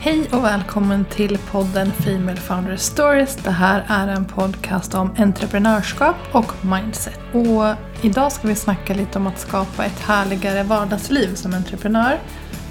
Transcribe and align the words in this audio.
Hej 0.00 0.28
och 0.32 0.44
välkommen 0.44 1.04
till 1.04 1.38
podden 1.38 1.92
Female 1.92 2.36
Founder 2.36 2.76
Stories. 2.76 3.36
Det 3.36 3.50
här 3.50 3.84
är 3.88 4.08
en 4.08 4.24
podcast 4.24 4.94
om 4.94 5.14
entreprenörskap 5.18 6.16
och 6.32 6.64
mindset. 6.64 7.20
Och 7.32 7.74
idag 8.02 8.32
ska 8.32 8.48
vi 8.48 8.54
snacka 8.54 8.94
lite 8.94 9.18
om 9.18 9.26
att 9.26 9.38
skapa 9.38 9.84
ett 9.84 10.00
härligare 10.00 10.62
vardagsliv 10.62 11.34
som 11.34 11.54
entreprenör. 11.54 12.18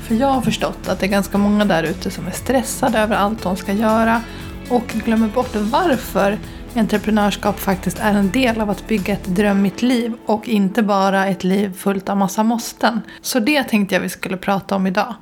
För 0.01 0.15
jag 0.15 0.27
har 0.27 0.41
förstått 0.41 0.87
att 0.87 0.99
det 0.99 1.05
är 1.05 1.09
ganska 1.09 1.37
många 1.37 1.65
där 1.65 1.83
ute 1.83 2.11
som 2.11 2.27
är 2.27 2.31
stressade 2.31 2.99
över 2.99 3.15
allt 3.15 3.43
de 3.43 3.55
ska 3.55 3.73
göra 3.73 4.21
och 4.69 4.87
glömmer 4.87 5.27
bort 5.27 5.55
varför 5.55 6.37
entreprenörskap 6.75 7.59
faktiskt 7.59 7.99
är 7.99 8.13
en 8.13 8.31
del 8.31 8.61
av 8.61 8.69
att 8.69 8.87
bygga 8.87 9.13
ett 9.13 9.25
drömmigt 9.25 9.81
liv 9.81 10.13
och 10.25 10.47
inte 10.47 10.83
bara 10.83 11.27
ett 11.27 11.43
liv 11.43 11.73
fullt 11.73 12.09
av 12.09 12.17
massa 12.17 12.43
måsten. 12.43 13.01
Så 13.21 13.39
det 13.39 13.63
tänkte 13.63 13.95
jag 13.95 14.01
vi 14.01 14.09
skulle 14.09 14.37
prata 14.37 14.75
om 14.75 14.87
idag. 14.87 15.15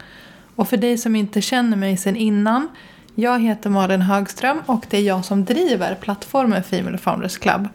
Och 0.56 0.68
för 0.70 0.78
dig 0.78 0.98
som 0.98 1.16
inte 1.16 1.42
känner 1.42 1.78
mig 1.78 1.98
sedan 1.98 2.16
innan, 2.16 2.68
jag 3.16 3.42
heter 3.42 3.70
Malin 3.70 4.02
Högström 4.02 4.62
och 4.66 4.86
det 4.90 4.98
är 4.98 5.02
jag 5.02 5.26
som 5.26 5.46
driver 5.46 5.96
plattformen 5.96 6.64
Female 6.64 6.98
Founders 6.98 7.38
Club. 7.38 7.68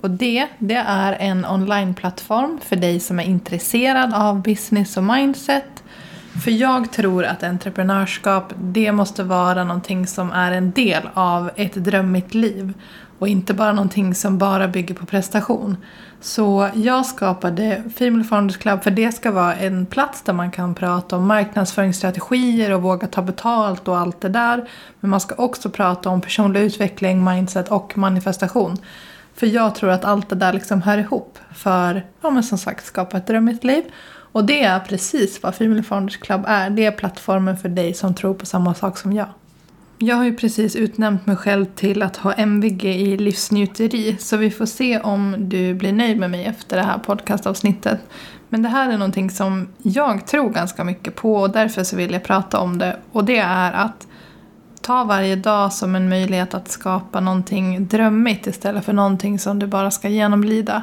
Och 0.00 0.10
det, 0.10 0.46
det 0.58 0.84
är 0.86 1.12
en 1.12 1.46
onlineplattform 1.46 2.60
för 2.64 2.76
dig 2.76 3.00
som 3.00 3.18
är 3.20 3.24
intresserad 3.24 4.14
av 4.14 4.42
business 4.42 4.96
och 4.96 5.04
mindset. 5.04 5.82
För 6.44 6.50
jag 6.50 6.92
tror 6.92 7.24
att 7.24 7.42
entreprenörskap, 7.42 8.52
det 8.58 8.92
måste 8.92 9.22
vara 9.22 9.64
någonting 9.64 10.06
som 10.06 10.32
är 10.32 10.52
en 10.52 10.70
del 10.70 11.08
av 11.14 11.50
ett 11.56 11.74
drömmigt 11.74 12.34
liv. 12.34 12.72
Och 13.18 13.28
inte 13.28 13.54
bara 13.54 13.72
någonting 13.72 14.14
som 14.14 14.38
bara 14.38 14.68
bygger 14.68 14.94
på 14.94 15.06
prestation. 15.06 15.76
Så 16.20 16.68
jag 16.74 17.06
skapade 17.06 17.82
Female 17.96 18.24
Founders 18.24 18.56
Club 18.56 18.82
för 18.82 18.90
det 18.90 19.12
ska 19.12 19.30
vara 19.30 19.54
en 19.54 19.86
plats 19.86 20.22
där 20.22 20.32
man 20.32 20.50
kan 20.50 20.74
prata 20.74 21.16
om 21.16 21.26
marknadsföringsstrategier 21.26 22.72
och 22.72 22.82
våga 22.82 23.06
ta 23.06 23.22
betalt 23.22 23.88
och 23.88 23.98
allt 23.98 24.20
det 24.20 24.28
där. 24.28 24.68
Men 25.00 25.10
man 25.10 25.20
ska 25.20 25.34
också 25.34 25.70
prata 25.70 26.10
om 26.10 26.20
personlig 26.20 26.60
utveckling, 26.60 27.24
mindset 27.24 27.68
och 27.68 27.98
manifestation. 27.98 28.76
För 29.34 29.46
jag 29.46 29.74
tror 29.74 29.90
att 29.90 30.04
allt 30.04 30.28
det 30.28 30.36
där 30.36 30.52
liksom 30.52 30.82
hör 30.82 30.98
ihop 30.98 31.38
för, 31.54 32.06
ja 32.20 32.30
men 32.30 32.42
som 32.42 32.58
sagt, 32.58 32.86
skapa 32.86 33.16
ett 33.16 33.26
drömmigt 33.26 33.64
liv. 33.64 33.84
Och 34.32 34.44
det 34.44 34.62
är 34.62 34.80
precis 34.80 35.42
vad 35.42 35.54
Female 35.54 35.82
Founders 35.82 36.16
Club 36.16 36.44
är. 36.46 36.70
Det 36.70 36.84
är 36.84 36.92
plattformen 36.92 37.56
för 37.56 37.68
dig 37.68 37.94
som 37.94 38.14
tror 38.14 38.34
på 38.34 38.46
samma 38.46 38.74
sak 38.74 38.98
som 38.98 39.12
jag. 39.12 39.28
Jag 39.98 40.16
har 40.16 40.24
ju 40.24 40.36
precis 40.36 40.76
utnämnt 40.76 41.26
mig 41.26 41.36
själv 41.36 41.64
till 41.64 42.02
att 42.02 42.16
ha 42.16 42.32
MVG 42.32 42.84
i 42.84 43.16
livsnjuteri 43.16 44.16
så 44.18 44.36
vi 44.36 44.50
får 44.50 44.66
se 44.66 45.00
om 45.00 45.36
du 45.38 45.74
blir 45.74 45.92
nöjd 45.92 46.18
med 46.18 46.30
mig 46.30 46.44
efter 46.44 46.76
det 46.76 46.82
här 46.82 46.98
podcastavsnittet. 46.98 48.00
Men 48.48 48.62
det 48.62 48.68
här 48.68 48.92
är 48.92 48.98
någonting 48.98 49.30
som 49.30 49.68
jag 49.82 50.26
tror 50.26 50.50
ganska 50.50 50.84
mycket 50.84 51.14
på 51.14 51.34
och 51.34 51.50
därför 51.50 51.84
så 51.84 51.96
vill 51.96 52.12
jag 52.12 52.24
prata 52.24 52.58
om 52.58 52.78
det. 52.78 52.96
Och 53.12 53.24
det 53.24 53.38
är 53.38 53.72
att 53.72 54.06
ta 54.80 55.04
varje 55.04 55.36
dag 55.36 55.72
som 55.72 55.94
en 55.94 56.08
möjlighet 56.08 56.54
att 56.54 56.68
skapa 56.68 57.20
någonting 57.20 57.86
drömmigt 57.86 58.46
istället 58.46 58.84
för 58.84 58.92
någonting 58.92 59.38
som 59.38 59.58
du 59.58 59.66
bara 59.66 59.90
ska 59.90 60.08
genomlida. 60.08 60.82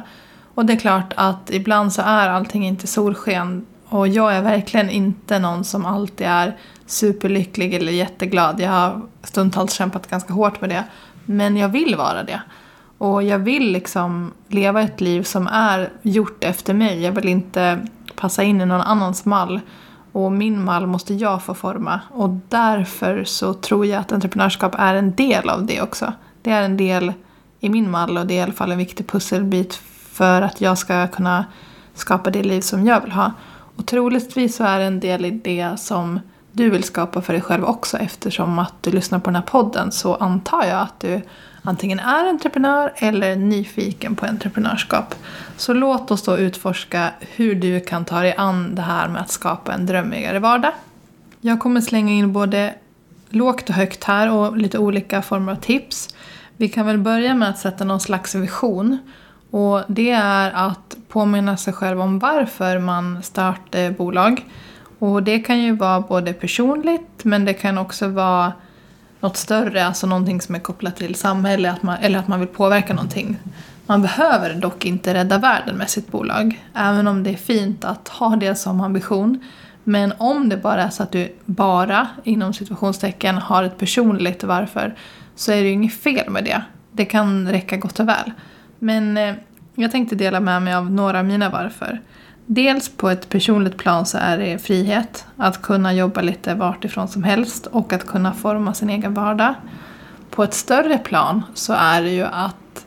Och 0.54 0.66
det 0.66 0.72
är 0.72 0.76
klart 0.78 1.12
att 1.16 1.50
ibland 1.50 1.92
så 1.92 2.02
är 2.02 2.28
allting 2.28 2.66
inte 2.66 2.86
solsken 2.86 3.66
och 3.88 4.08
jag 4.08 4.36
är 4.36 4.42
verkligen 4.42 4.90
inte 4.90 5.38
någon 5.38 5.64
som 5.64 5.86
alltid 5.86 6.26
är 6.26 6.56
superlycklig 6.86 7.74
eller 7.74 7.92
jätteglad. 7.92 8.60
Jag 8.60 8.70
har 8.70 9.00
stundtals 9.22 9.72
kämpat 9.72 10.10
ganska 10.10 10.32
hårt 10.32 10.60
med 10.60 10.70
det. 10.70 10.84
Men 11.24 11.56
jag 11.56 11.68
vill 11.68 11.96
vara 11.96 12.22
det. 12.22 12.40
Och 12.98 13.22
jag 13.22 13.38
vill 13.38 13.72
liksom 13.72 14.32
leva 14.48 14.82
ett 14.82 15.00
liv 15.00 15.22
som 15.22 15.46
är 15.46 15.92
gjort 16.02 16.44
efter 16.44 16.74
mig. 16.74 17.02
Jag 17.02 17.12
vill 17.12 17.28
inte 17.28 17.86
passa 18.14 18.42
in 18.42 18.60
i 18.60 18.66
någon 18.66 18.80
annans 18.80 19.24
mall. 19.24 19.60
Och 20.12 20.32
min 20.32 20.64
mall 20.64 20.86
måste 20.86 21.14
jag 21.14 21.42
få 21.42 21.54
forma. 21.54 22.00
Och 22.10 22.30
därför 22.48 23.24
så 23.24 23.54
tror 23.54 23.86
jag 23.86 24.00
att 24.00 24.12
entreprenörskap 24.12 24.74
är 24.78 24.94
en 24.94 25.14
del 25.14 25.48
av 25.48 25.66
det 25.66 25.82
också. 25.82 26.12
Det 26.42 26.50
är 26.50 26.62
en 26.62 26.76
del 26.76 27.12
i 27.60 27.68
min 27.68 27.90
mall 27.90 28.18
och 28.18 28.26
det 28.26 28.34
är 28.34 28.38
i 28.38 28.40
alla 28.40 28.52
fall 28.52 28.72
en 28.72 28.78
viktig 28.78 29.06
pusselbit 29.06 29.74
för 30.12 30.42
att 30.42 30.60
jag 30.60 30.78
ska 30.78 31.06
kunna 31.06 31.44
skapa 31.94 32.30
det 32.30 32.42
liv 32.42 32.60
som 32.60 32.86
jag 32.86 33.00
vill 33.00 33.12
ha. 33.12 33.32
Och 33.76 33.86
troligtvis 33.86 34.56
så 34.56 34.64
är 34.64 34.78
det 34.78 34.84
en 34.84 35.00
del 35.00 35.24
i 35.24 35.30
det 35.30 35.80
som 35.80 36.20
du 36.54 36.70
vill 36.70 36.84
skapa 36.84 37.22
för 37.22 37.32
dig 37.32 37.42
själv 37.42 37.64
också 37.64 37.98
eftersom 37.98 38.58
att 38.58 38.74
du 38.80 38.90
lyssnar 38.90 39.18
på 39.18 39.24
den 39.24 39.34
här 39.36 39.42
podden 39.42 39.92
så 39.92 40.14
antar 40.14 40.64
jag 40.64 40.80
att 40.80 41.00
du 41.00 41.22
antingen 41.62 41.98
är 41.98 42.28
entreprenör 42.28 42.92
eller 42.96 43.36
nyfiken 43.36 44.16
på 44.16 44.26
entreprenörskap. 44.26 45.14
Så 45.56 45.72
låt 45.72 46.10
oss 46.10 46.22
då 46.22 46.38
utforska 46.38 47.10
hur 47.20 47.54
du 47.54 47.80
kan 47.80 48.04
ta 48.04 48.20
dig 48.20 48.34
an 48.36 48.74
det 48.74 48.82
här 48.82 49.08
med 49.08 49.20
att 49.20 49.30
skapa 49.30 49.72
en 49.72 49.86
drömmigare 49.86 50.38
vardag. 50.38 50.72
Jag 51.40 51.60
kommer 51.60 51.80
slänga 51.80 52.12
in 52.12 52.32
både 52.32 52.74
lågt 53.28 53.68
och 53.68 53.74
högt 53.74 54.04
här 54.04 54.32
och 54.32 54.56
lite 54.56 54.78
olika 54.78 55.22
former 55.22 55.52
av 55.52 55.56
tips. 55.56 56.14
Vi 56.56 56.68
kan 56.68 56.86
väl 56.86 56.98
börja 56.98 57.34
med 57.34 57.48
att 57.48 57.58
sätta 57.58 57.84
någon 57.84 58.00
slags 58.00 58.34
vision. 58.34 58.98
Och 59.50 59.82
det 59.88 60.10
är 60.10 60.50
att 60.50 60.96
påminna 61.08 61.56
sig 61.56 61.72
själv 61.72 62.00
om 62.00 62.18
varför 62.18 62.78
man 62.78 63.22
startar 63.22 63.90
bolag. 63.90 64.44
Och 64.98 65.22
det 65.22 65.38
kan 65.38 65.58
ju 65.62 65.76
vara 65.76 66.00
både 66.00 66.32
personligt 66.32 67.24
men 67.24 67.44
det 67.44 67.54
kan 67.54 67.78
också 67.78 68.08
vara 68.08 68.52
något 69.20 69.36
större, 69.36 69.86
alltså 69.86 70.06
någonting 70.06 70.40
som 70.40 70.54
är 70.54 70.58
kopplat 70.58 70.96
till 70.96 71.14
samhället 71.14 71.72
att 71.72 71.82
man, 71.82 71.96
eller 72.00 72.18
att 72.18 72.28
man 72.28 72.40
vill 72.40 72.48
påverka 72.48 72.94
någonting. 72.94 73.38
Man 73.86 74.02
behöver 74.02 74.54
dock 74.54 74.84
inte 74.84 75.14
rädda 75.14 75.38
världen 75.38 75.76
med 75.76 75.90
sitt 75.90 76.12
bolag, 76.12 76.64
även 76.74 77.06
om 77.06 77.22
det 77.22 77.30
är 77.30 77.36
fint 77.36 77.84
att 77.84 78.08
ha 78.08 78.36
det 78.36 78.54
som 78.54 78.80
ambition. 78.80 79.40
Men 79.84 80.12
om 80.18 80.48
det 80.48 80.56
bara 80.56 80.82
är 80.82 80.90
så 80.90 81.02
att 81.02 81.12
du 81.12 81.34
bara, 81.44 82.08
inom 82.24 82.52
situationstecken, 82.52 83.38
har 83.38 83.64
ett 83.64 83.78
personligt 83.78 84.44
varför 84.44 84.94
så 85.34 85.52
är 85.52 85.56
det 85.56 85.62
ju 85.62 85.72
inget 85.72 85.94
fel 85.94 86.30
med 86.30 86.44
det. 86.44 86.62
Det 86.92 87.04
kan 87.04 87.48
räcka 87.48 87.76
gott 87.76 88.00
och 88.00 88.08
väl. 88.08 88.32
Men 88.78 89.16
eh, 89.16 89.34
jag 89.74 89.90
tänkte 89.90 90.16
dela 90.16 90.40
med 90.40 90.62
mig 90.62 90.74
av 90.74 90.90
några 90.90 91.18
av 91.18 91.24
mina 91.24 91.50
varför. 91.50 92.00
Dels 92.46 92.88
på 92.88 93.10
ett 93.10 93.28
personligt 93.28 93.76
plan 93.76 94.06
så 94.06 94.18
är 94.18 94.38
det 94.38 94.58
frihet. 94.58 95.26
Att 95.36 95.62
kunna 95.62 95.92
jobba 95.92 96.20
lite 96.20 96.54
vart 96.54 96.84
ifrån 96.84 97.08
som 97.08 97.22
helst 97.22 97.66
och 97.66 97.92
att 97.92 98.06
kunna 98.06 98.32
forma 98.32 98.74
sin 98.74 98.90
egen 98.90 99.14
vardag. 99.14 99.54
På 100.30 100.44
ett 100.44 100.54
större 100.54 100.98
plan 100.98 101.42
så 101.54 101.72
är 101.72 102.02
det 102.02 102.10
ju 102.10 102.24
att 102.24 102.86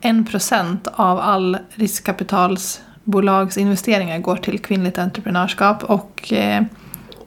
en 0.00 0.26
procent 0.26 0.88
av 0.92 1.20
all 1.20 1.58
riskkapitalsbolags 1.70 3.58
investeringar 3.58 4.18
går 4.18 4.36
till 4.36 4.58
kvinnligt 4.58 4.98
entreprenörskap 4.98 5.84
och 5.84 6.32
eh, 6.32 6.62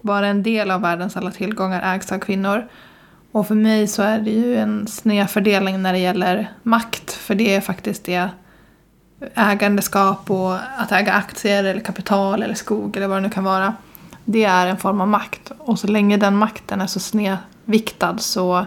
bara 0.02 0.28
en 0.28 0.44
del 0.44 0.72
av 0.72 0.82
världens 0.82 1.18
alla 1.18 1.32
tillgångar 1.32 1.96
ägs 1.96 2.12
av 2.12 2.20
kvinnor. 2.20 2.68
Och 3.32 3.48
för 3.48 3.56
mig 3.56 3.88
så 3.88 4.02
är 4.02 4.20
det 4.20 4.32
ju 4.32 4.56
en 4.58 4.88
snedfördelning 4.88 5.82
när 5.82 5.94
det 5.94 6.00
gäller 6.00 6.52
makt, 6.64 7.12
för 7.12 7.36
det 7.36 7.56
är 7.56 7.62
faktiskt 7.62 8.06
det 8.06 8.30
ägandeskap 9.36 10.32
och 10.32 10.56
att 10.56 10.92
äga 10.92 11.14
aktier 11.14 11.64
eller 11.64 11.82
kapital 11.82 12.44
eller 12.44 12.54
skog 12.54 12.98
eller 12.98 13.08
vad 13.08 13.18
det 13.18 13.22
nu 13.22 13.30
kan 13.30 13.44
vara. 13.44 13.74
Det 14.26 14.44
är 14.44 14.68
en 14.68 14.78
form 14.78 15.02
av 15.02 15.08
makt. 15.08 15.52
Och 15.58 15.80
så 15.80 15.88
länge 15.88 16.18
den 16.18 16.36
makten 16.36 16.82
är 16.82 16.88
så 16.88 17.00
snedviktad 17.00 18.18
så 18.18 18.66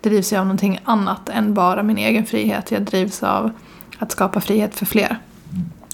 drivs 0.00 0.32
jag 0.32 0.40
av 0.40 0.46
någonting 0.46 0.80
annat 0.84 1.28
än 1.28 1.54
bara 1.54 1.82
min 1.82 1.98
egen 1.98 2.26
frihet. 2.26 2.70
Jag 2.70 2.82
drivs 2.82 3.22
av 3.22 3.50
att 3.98 4.12
skapa 4.12 4.40
frihet 4.40 4.74
för 4.74 4.86
fler. 4.86 5.18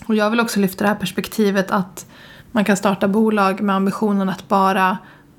Och 0.07 0.15
jag 0.15 0.31
vill 0.31 0.41
också 0.41 0.61
lyfta 0.61 0.85
det 0.85 0.89
här 0.89 0.97
perspektivet 0.97 1.71
att 1.71 2.07
man 2.53 2.65
kan 2.65 2.77
starta 2.77 3.09
bolag 3.09 3.61
med 3.61 3.77
ambitionen 3.77 4.29
att 4.29 4.49
bara 4.49 4.99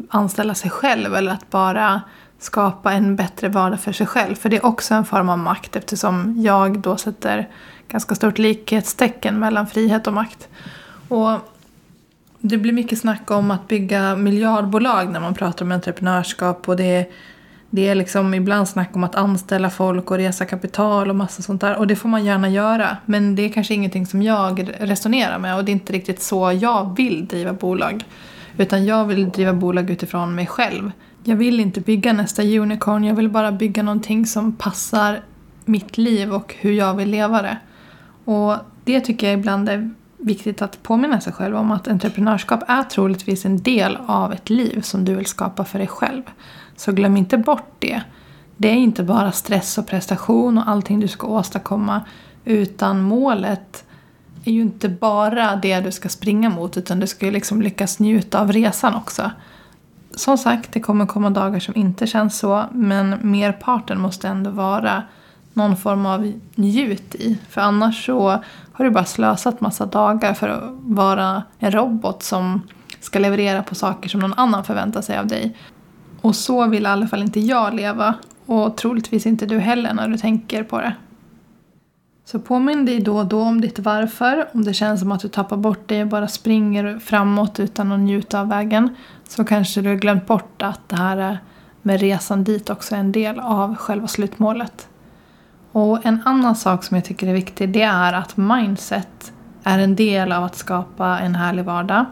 anställa 0.10 0.56
sig 0.56 0.72
själv 0.72 1.16
eller 1.16 1.32
att 1.32 1.50
bara 1.50 2.02
skapa 2.40 2.94
en 2.94 3.16
bättre 3.16 3.50
vardag 3.50 3.80
för 3.80 3.92
sig 3.92 4.08
själv. 4.08 4.36
För 4.36 4.50
det 4.50 4.58
är 4.58 4.66
också 4.66 4.94
en 4.94 5.06
form 5.06 5.30
av 5.30 5.38
makt 5.38 5.76
eftersom 5.76 6.34
jag 6.38 6.80
då 6.80 6.98
sätter 6.98 7.50
ganska 7.88 8.16
stort 8.16 8.38
likhetstecken 8.38 9.40
mellan 9.40 9.68
frihet 9.68 10.08
och 10.08 10.14
makt. 10.14 10.48
Och 11.08 11.40
det 12.40 12.58
blir 12.58 12.74
mycket 12.74 13.00
snack 13.00 13.32
om 13.32 13.52
att 13.52 13.68
bygga 13.68 14.16
miljardbolag 14.16 15.12
när 15.12 15.20
man 15.20 15.34
pratar 15.34 15.66
om 15.66 15.72
entreprenörskap 15.72 16.70
och 16.70 16.76
det 16.76 16.84
är, 16.96 17.06
det 17.70 17.88
är 17.88 17.96
liksom 17.96 18.34
ibland 18.34 18.70
snack 18.70 18.90
om 18.94 19.04
att 19.04 19.16
anställa 19.16 19.70
folk 19.70 20.12
och 20.12 20.18
resa 20.18 20.46
kapital 20.46 21.10
och 21.10 21.16
massa 21.16 21.42
sånt 21.42 21.62
där. 21.62 21.78
Och 21.78 21.88
det 21.88 21.96
får 21.96 22.10
man 22.10 22.26
gärna 22.26 22.50
göra. 22.50 22.98
Men 23.06 23.36
det 23.36 23.42
är 23.42 23.50
kanske 23.50 23.74
ingenting 23.74 24.06
som 24.06 24.22
jag 24.22 24.70
resonerar 24.80 25.40
med 25.40 25.56
och 25.56 25.66
det 25.66 25.72
är 25.72 25.74
inte 25.74 25.94
riktigt 25.94 26.22
så 26.22 26.52
jag 26.62 26.96
vill 26.98 27.28
driva 27.28 27.54
bolag. 27.54 28.04
Utan 28.58 28.86
jag 28.86 29.06
vill 29.06 29.30
driva 29.30 29.54
bolag 29.54 29.90
utifrån 29.90 30.36
mig 30.36 30.48
själv. 30.48 30.92
Jag 31.24 31.36
vill 31.36 31.60
inte 31.60 31.82
bygga 31.82 32.14
nästa 32.14 32.44
unicorn, 32.44 33.04
jag 33.04 33.16
vill 33.16 33.30
bara 33.30 33.52
bygga 33.52 33.84
någonting 33.84 34.26
som 34.26 34.56
passar 34.56 35.22
mitt 35.66 35.98
liv 35.98 36.34
och 36.34 36.56
hur 36.60 36.74
jag 36.74 36.94
vill 36.94 37.10
leva 37.10 37.42
det. 37.42 37.58
Och 38.26 38.56
det 38.84 39.02
tycker 39.02 39.28
jag 39.28 39.40
ibland 39.40 39.70
är 39.70 39.94
viktigt 40.18 40.62
att 40.62 40.84
påminna 40.84 41.22
sig 41.22 41.34
själv 41.34 41.56
om 41.56 41.72
att 41.72 41.88
entreprenörskap 41.88 42.64
är 42.68 42.84
troligtvis 42.84 43.46
en 43.46 43.64
del 43.64 43.98
av 44.06 44.34
ett 44.34 44.50
liv 44.50 44.82
som 44.82 45.06
du 45.06 45.16
vill 45.16 45.26
skapa 45.26 45.66
för 45.66 45.80
dig 45.80 45.88
själv. 45.88 46.24
Så 46.76 46.92
glöm 46.92 47.18
inte 47.18 47.38
bort 47.38 47.76
det. 47.80 48.02
Det 48.58 48.70
är 48.70 48.76
inte 48.76 49.04
bara 49.04 49.32
stress 49.32 49.78
och 49.78 49.88
prestation 49.88 50.58
och 50.58 50.70
allting 50.70 51.00
du 51.00 51.08
ska 51.08 51.28
åstadkomma 51.28 52.02
utan 52.46 53.02
målet 53.02 53.86
är 54.44 54.52
ju 54.52 54.62
inte 54.62 54.90
bara 54.90 55.56
det 55.56 55.80
du 55.80 55.92
ska 55.92 56.10
springa 56.10 56.50
mot 56.50 56.78
utan 56.78 57.00
du 57.00 57.08
ska 57.08 57.26
ju 57.26 57.32
liksom 57.32 57.62
lyckas 57.62 58.00
njuta 58.00 58.42
av 58.42 58.52
resan 58.52 58.96
också. 58.96 59.32
som 60.16 60.38
sagt, 60.38 60.74
det 60.74 60.80
kommer 60.80 61.06
komma 61.06 61.30
dagar 61.30 61.60
som 61.60 61.76
inte 61.76 62.08
känns 62.08 62.38
så. 62.38 62.66
Men 62.72 63.18
merparten 63.22 64.00
måste 64.00 64.28
ändå 64.28 64.50
vara 64.50 65.04
någon 65.54 65.78
form 65.78 66.06
av 66.06 66.34
njut 66.56 67.16
i. 67.16 67.38
För 67.50 67.62
annars 67.62 68.06
så 68.06 68.44
har 68.74 68.86
du 68.86 68.92
bara 68.92 69.06
slösat 69.06 69.62
massa 69.62 69.86
dagar 69.86 70.34
för 70.34 70.50
att 70.50 70.64
vara 70.82 71.44
en 71.60 71.72
robot 71.72 72.24
som 72.24 72.62
ska 73.00 73.20
leverera 73.20 73.64
på 73.64 73.76
saker 73.76 74.10
som 74.10 74.20
någon 74.20 74.34
annan 74.34 74.64
förväntar 74.64 75.02
sig 75.02 75.18
av 75.18 75.28
dig. 75.28 75.58
Och 76.22 76.36
så 76.36 76.68
vill 76.68 76.84
i 76.84 76.86
alla 76.86 77.08
fall 77.08 77.22
inte 77.22 77.40
jag 77.40 77.74
leva. 77.74 78.16
Och 78.46 78.78
troligtvis 78.78 79.26
inte 79.26 79.46
du 79.46 79.60
heller 79.60 79.94
när 79.94 80.08
du 80.08 80.18
tänker 80.18 80.64
på 80.64 80.82
det. 80.82 80.96
Så 82.26 82.40
påminn 82.40 82.86
dig 82.86 83.00
då 83.00 83.18
och 83.18 83.26
då 83.26 83.42
om 83.42 83.62
ditt 83.62 83.80
varför. 83.80 84.48
Om 84.54 84.64
det 84.64 84.74
känns 84.74 85.00
som 85.00 85.12
att 85.12 85.22
du 85.22 85.28
tappar 85.28 85.58
bort 85.58 85.88
dig 85.88 86.02
och 86.02 86.08
bara 86.08 86.28
springer 86.28 87.00
framåt 87.00 87.60
utan 87.60 87.92
att 87.92 88.00
njuta 88.00 88.42
av 88.42 88.50
vägen. 88.50 88.96
Så 89.28 89.44
kanske 89.44 89.82
du 89.82 89.90
har 89.90 89.96
glömt 89.96 90.28
bort 90.28 90.62
att 90.62 90.90
det 90.90 90.96
här 90.96 91.38
med 91.82 92.00
resan 92.00 92.44
dit 92.44 92.70
också 92.70 92.96
är 92.96 93.00
en 93.00 93.12
del 93.12 93.40
av 93.40 93.76
själva 93.76 94.08
slutmålet. 94.08 94.88
Och 95.74 96.06
en 96.06 96.22
annan 96.26 96.56
sak 96.56 96.84
som 96.84 96.96
jag 96.96 97.06
tycker 97.06 97.28
är 97.28 97.34
viktig 97.34 97.70
det 97.70 97.82
är 97.82 98.14
att 98.14 98.38
mindset 98.38 99.34
är 99.64 99.80
en 99.80 99.96
del 99.96 100.32
av 100.32 100.44
att 100.44 100.56
skapa 100.56 101.20
en 101.20 101.36
härlig 101.36 101.66
vardag. 101.66 102.06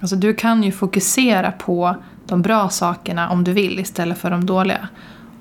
Alltså 0.00 0.16
du 0.16 0.34
kan 0.34 0.62
ju 0.62 0.72
fokusera 0.72 1.52
på 1.52 1.96
de 2.26 2.42
bra 2.42 2.68
sakerna 2.68 3.30
om 3.30 3.44
du 3.44 3.52
vill 3.52 3.78
istället 3.78 4.18
för 4.18 4.30
de 4.30 4.46
dåliga. 4.46 4.88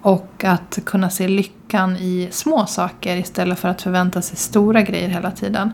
Och 0.02 0.44
att 0.44 0.80
kunna 0.86 1.10
se 1.10 1.28
lyckan 1.28 1.98
i 1.98 2.30
små 2.32 2.66
saker 2.66 3.18
istället 3.18 3.60
för 3.60 3.70
att 3.70 3.82
förvänta 3.82 4.22
sig 4.22 4.38
stora 4.38 4.82
grejer 4.82 5.10
hela 5.10 5.32
tiden. 5.32 5.72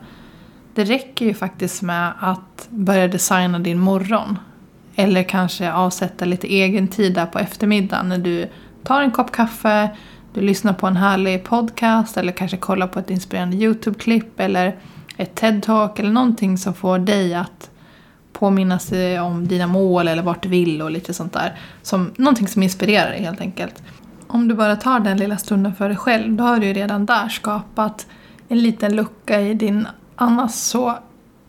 Det 0.74 0.84
räcker 0.84 1.26
ju 1.26 1.34
faktiskt 1.34 1.82
med 1.82 2.14
att 2.20 2.68
börja 2.70 3.08
designa 3.08 3.60
din 3.60 3.80
morgon. 3.80 4.40
Eller 4.96 5.24
kanske 5.24 5.74
avsätta 5.74 6.26
lite 6.26 6.48
egen 6.48 6.88
tid 6.88 7.16
där 7.16 7.26
på 7.26 7.40
eftermiddagen 7.40 8.10
när 8.10 8.18
du 8.18 8.50
tar 8.84 9.02
en 9.02 9.12
kopp 9.12 9.32
kaffe, 9.32 9.90
du 10.34 10.42
lyssnar 10.42 10.74
på 10.74 10.88
en 10.88 10.96
härlig 10.96 11.44
podcast 11.44 12.18
eller 12.18 12.32
kanske 12.32 12.58
kollar 12.58 12.88
på 12.88 13.00
ett 13.00 13.10
inspirerande 13.10 13.58
YouTube-klipp 13.58 14.40
eller 14.40 14.76
ett 15.18 15.42
TED-talk 15.42 16.00
eller 16.00 16.12
någonting 16.12 16.58
som 16.58 16.74
får 16.74 17.00
dig 17.00 17.34
att 17.34 17.70
påminna 18.34 18.80
sig 18.80 19.20
om 19.20 19.48
dina 19.48 19.68
mål 19.68 20.08
eller 20.08 20.24
vart 20.24 20.44
du 20.44 20.50
vill 20.50 20.82
och 20.82 20.92
lite 20.92 21.14
sånt 21.14 21.34
där. 21.34 21.60
Som, 21.82 22.12
någonting 22.16 22.48
som 22.48 22.64
inspirerar 22.64 23.10
dig 23.10 23.24
helt 23.24 23.42
enkelt. 23.42 23.84
Om 24.28 24.48
du 24.48 24.56
bara 24.56 24.76
tar 24.76 25.00
den 25.00 25.18
lilla 25.18 25.38
stunden 25.38 25.76
för 25.76 25.88
dig 25.88 25.98
själv 25.98 26.34
då 26.34 26.44
har 26.44 26.60
du 26.60 26.66
ju 26.66 26.74
redan 26.74 27.06
där 27.06 27.30
skapat 27.30 28.08
en 28.48 28.60
liten 28.60 28.96
lucka 28.96 29.42
i 29.42 29.54
din 29.54 29.88
annars 30.16 30.52
så 30.52 30.98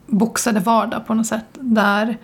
boxade 0.07 0.61
vardag 0.61 1.07
på 1.07 1.15
något 1.15 1.27
sätt. 1.27 1.47
Där 1.53 2.17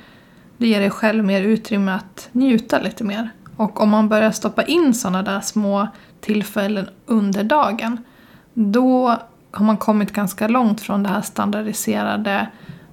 du 0.58 0.66
ger 0.66 0.80
dig 0.80 0.90
själv 0.90 1.24
mer 1.24 1.42
utrymme 1.42 1.92
att 1.92 2.28
njuta 2.32 2.80
lite 2.80 3.04
mer. 3.04 3.30
Och 3.60 3.80
om 3.80 3.90
man 3.90 4.08
börjar 4.08 4.30
stoppa 4.30 4.62
in 4.62 4.94
sådana 4.94 5.22
där 5.22 5.40
små 5.40 5.88
tillfällen 6.20 6.88
under 7.06 7.44
dagen 7.44 7.98
då 8.54 9.16
har 9.50 9.64
man 9.64 9.76
kommit 9.76 10.12
ganska 10.12 10.48
långt 10.48 10.80
från 10.80 11.02
det 11.02 11.08
här 11.08 11.20
standardiserade 11.20 12.48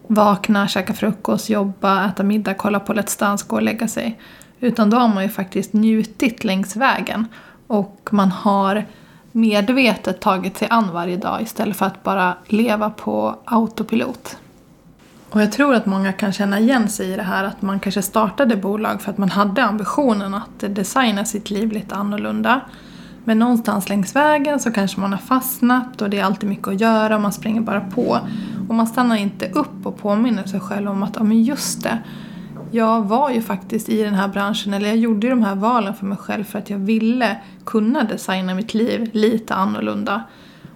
vakna, 0.07 0.67
käka 0.67 0.93
frukost, 0.93 1.49
jobba, 1.49 2.05
äta 2.05 2.23
middag, 2.23 2.53
kolla 2.53 2.79
på 2.79 2.93
Let's 2.93 3.19
Dance, 3.19 3.45
gå 3.47 3.55
och 3.55 3.61
lägga 3.61 3.87
sig. 3.87 4.19
Utan 4.59 4.89
då 4.89 4.97
har 4.97 5.07
man 5.07 5.23
ju 5.23 5.29
faktiskt 5.29 5.73
njutit 5.73 6.43
längs 6.43 6.75
vägen. 6.75 7.27
Och 7.67 8.09
man 8.11 8.31
har 8.31 8.85
medvetet 9.31 10.19
tagit 10.19 10.57
sig 10.57 10.67
an 10.71 10.89
varje 10.93 11.17
dag 11.17 11.41
istället 11.41 11.77
för 11.77 11.85
att 11.85 12.03
bara 12.03 12.33
leva 12.47 12.89
på 12.89 13.35
autopilot. 13.45 14.37
Och 15.29 15.41
jag 15.41 15.51
tror 15.51 15.73
att 15.73 15.85
många 15.85 16.13
kan 16.13 16.33
känna 16.33 16.59
igen 16.59 16.89
sig 16.89 17.13
i 17.13 17.15
det 17.15 17.23
här 17.23 17.43
att 17.43 17.61
man 17.61 17.79
kanske 17.79 18.01
startade 18.01 18.55
bolag 18.55 19.01
för 19.01 19.11
att 19.11 19.17
man 19.17 19.29
hade 19.29 19.63
ambitionen 19.63 20.33
att 20.33 20.59
designa 20.75 21.25
sitt 21.25 21.49
liv 21.49 21.71
lite 21.71 21.95
annorlunda. 21.95 22.61
Men 23.23 23.39
någonstans 23.39 23.89
längs 23.89 24.15
vägen 24.15 24.59
så 24.59 24.71
kanske 24.71 24.99
man 24.99 25.11
har 25.11 25.19
fastnat 25.19 26.01
och 26.01 26.09
det 26.09 26.19
är 26.19 26.23
alltid 26.23 26.49
mycket 26.49 26.67
att 26.67 26.81
göra 26.81 27.15
och 27.15 27.21
man 27.21 27.33
springer 27.33 27.61
bara 27.61 27.81
på. 27.81 28.19
Och 28.69 28.75
man 28.75 28.87
stannar 28.87 29.15
inte 29.15 29.49
upp 29.49 29.85
och 29.85 29.97
påminner 29.97 30.43
sig 30.43 30.59
själv 30.59 30.89
om 30.89 31.03
att, 31.03 31.15
ja 31.15 31.23
men 31.23 31.43
just 31.43 31.83
det, 31.83 31.97
jag 32.71 33.01
var 33.01 33.29
ju 33.29 33.41
faktiskt 33.41 33.89
i 33.89 34.03
den 34.03 34.13
här 34.13 34.27
branschen, 34.27 34.73
eller 34.73 34.87
jag 34.87 34.97
gjorde 34.97 35.27
ju 35.27 35.31
de 35.31 35.43
här 35.43 35.55
valen 35.55 35.93
för 35.93 36.05
mig 36.05 36.17
själv 36.17 36.43
för 36.43 36.59
att 36.59 36.69
jag 36.69 36.77
ville 36.77 37.37
kunna 37.65 38.03
designa 38.03 38.55
mitt 38.55 38.73
liv 38.73 39.09
lite 39.13 39.55
annorlunda. 39.55 40.23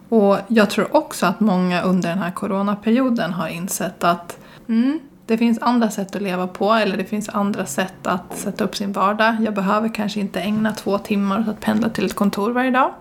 Och 0.09 0.37
jag 0.47 0.69
tror 0.69 0.95
också 0.95 1.25
att 1.25 1.39
många 1.39 1.81
under 1.81 2.09
den 2.09 2.19
här 2.19 2.31
coronaperioden 2.31 3.33
har 3.33 3.47
insett 3.47 4.03
att 4.03 4.40
mm, 4.67 4.99
det 5.25 5.37
finns 5.37 5.59
andra 5.59 5.89
sätt 5.89 6.15
att 6.15 6.21
leva 6.21 6.47
på 6.47 6.73
eller 6.73 6.97
det 6.97 7.05
finns 7.05 7.29
andra 7.29 7.65
sätt 7.65 8.07
att 8.07 8.37
sätta 8.37 8.63
upp 8.63 8.75
sin 8.75 8.91
vardag. 8.91 9.35
Jag 9.39 9.53
behöver 9.53 9.89
kanske 9.89 10.19
inte 10.19 10.41
ägna 10.41 10.71
två 10.71 10.97
timmar 10.97 11.39
åt 11.39 11.47
att 11.47 11.59
pendla 11.59 11.89
till 11.89 12.05
ett 12.05 12.15
kontor 12.15 12.51
varje 12.51 12.71
dag. 12.71 12.91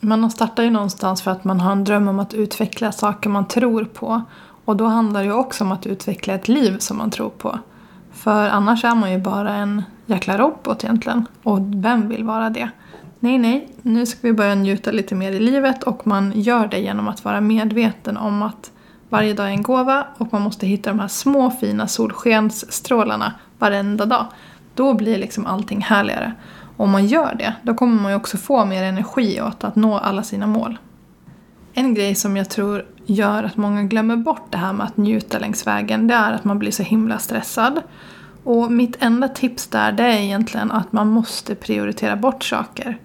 Man 0.00 0.30
startar 0.30 0.62
ju 0.62 0.70
någonstans 0.70 1.22
för 1.22 1.30
att 1.30 1.44
man 1.44 1.60
har 1.60 1.72
en 1.72 1.84
dröm 1.84 2.08
om 2.08 2.20
att 2.20 2.34
utveckla 2.34 2.92
saker 2.92 3.30
man 3.30 3.48
tror 3.48 3.84
på. 3.84 4.22
Och 4.64 4.76
då 4.76 4.86
handlar 4.86 5.20
det 5.20 5.26
ju 5.26 5.32
också 5.32 5.64
om 5.64 5.72
att 5.72 5.86
utveckla 5.86 6.34
ett 6.34 6.48
liv 6.48 6.78
som 6.78 6.96
man 6.96 7.10
tror 7.10 7.30
på. 7.30 7.58
För 8.12 8.48
annars 8.48 8.84
är 8.84 8.94
man 8.94 9.12
ju 9.12 9.18
bara 9.18 9.54
en 9.54 9.82
jäkla 10.06 10.38
robot 10.38 10.84
egentligen. 10.84 11.26
Och 11.42 11.58
vem 11.74 12.08
vill 12.08 12.24
vara 12.24 12.50
det? 12.50 12.70
Nej, 13.18 13.38
nej, 13.38 13.68
nu 13.82 14.06
ska 14.06 14.18
vi 14.22 14.32
börja 14.32 14.54
njuta 14.54 14.90
lite 14.90 15.14
mer 15.14 15.32
i 15.32 15.40
livet 15.40 15.82
och 15.82 16.06
man 16.06 16.32
gör 16.34 16.66
det 16.66 16.78
genom 16.78 17.08
att 17.08 17.24
vara 17.24 17.40
medveten 17.40 18.16
om 18.16 18.42
att 18.42 18.70
varje 19.12 19.34
dag 19.34 19.46
är 19.46 19.50
en 19.50 19.62
gåva 19.62 20.06
och 20.18 20.32
man 20.32 20.42
måste 20.42 20.66
hitta 20.66 20.90
de 20.90 21.00
här 21.00 21.08
små 21.08 21.50
fina 21.50 21.88
solskensstrålarna 21.88 23.32
varenda 23.58 24.06
dag. 24.06 24.26
Då 24.74 24.94
blir 24.94 25.18
liksom 25.18 25.46
allting 25.46 25.80
härligare. 25.80 26.32
Om 26.76 26.90
man 26.90 27.06
gör 27.06 27.34
det, 27.34 27.54
då 27.62 27.74
kommer 27.74 28.02
man 28.02 28.10
ju 28.10 28.16
också 28.16 28.36
få 28.36 28.64
mer 28.64 28.82
energi 28.82 29.40
åt 29.40 29.64
att 29.64 29.76
nå 29.76 29.98
alla 29.98 30.22
sina 30.22 30.46
mål. 30.46 30.78
En 31.72 31.94
grej 31.94 32.14
som 32.14 32.36
jag 32.36 32.50
tror 32.50 32.84
gör 33.06 33.44
att 33.44 33.56
många 33.56 33.82
glömmer 33.82 34.16
bort 34.16 34.46
det 34.50 34.58
här 34.58 34.72
med 34.72 34.86
att 34.86 34.96
njuta 34.96 35.38
längs 35.38 35.66
vägen, 35.66 36.06
det 36.06 36.14
är 36.14 36.32
att 36.32 36.44
man 36.44 36.58
blir 36.58 36.70
så 36.70 36.82
himla 36.82 37.18
stressad. 37.18 37.80
Och 38.44 38.72
mitt 38.72 38.96
enda 39.02 39.28
tips 39.28 39.66
där, 39.66 39.92
det 39.92 40.02
är 40.02 40.18
egentligen 40.18 40.70
att 40.70 40.92
man 40.92 41.08
måste 41.08 41.54
prioritera 41.54 42.16
bort 42.16 42.44
saker. 42.44 42.98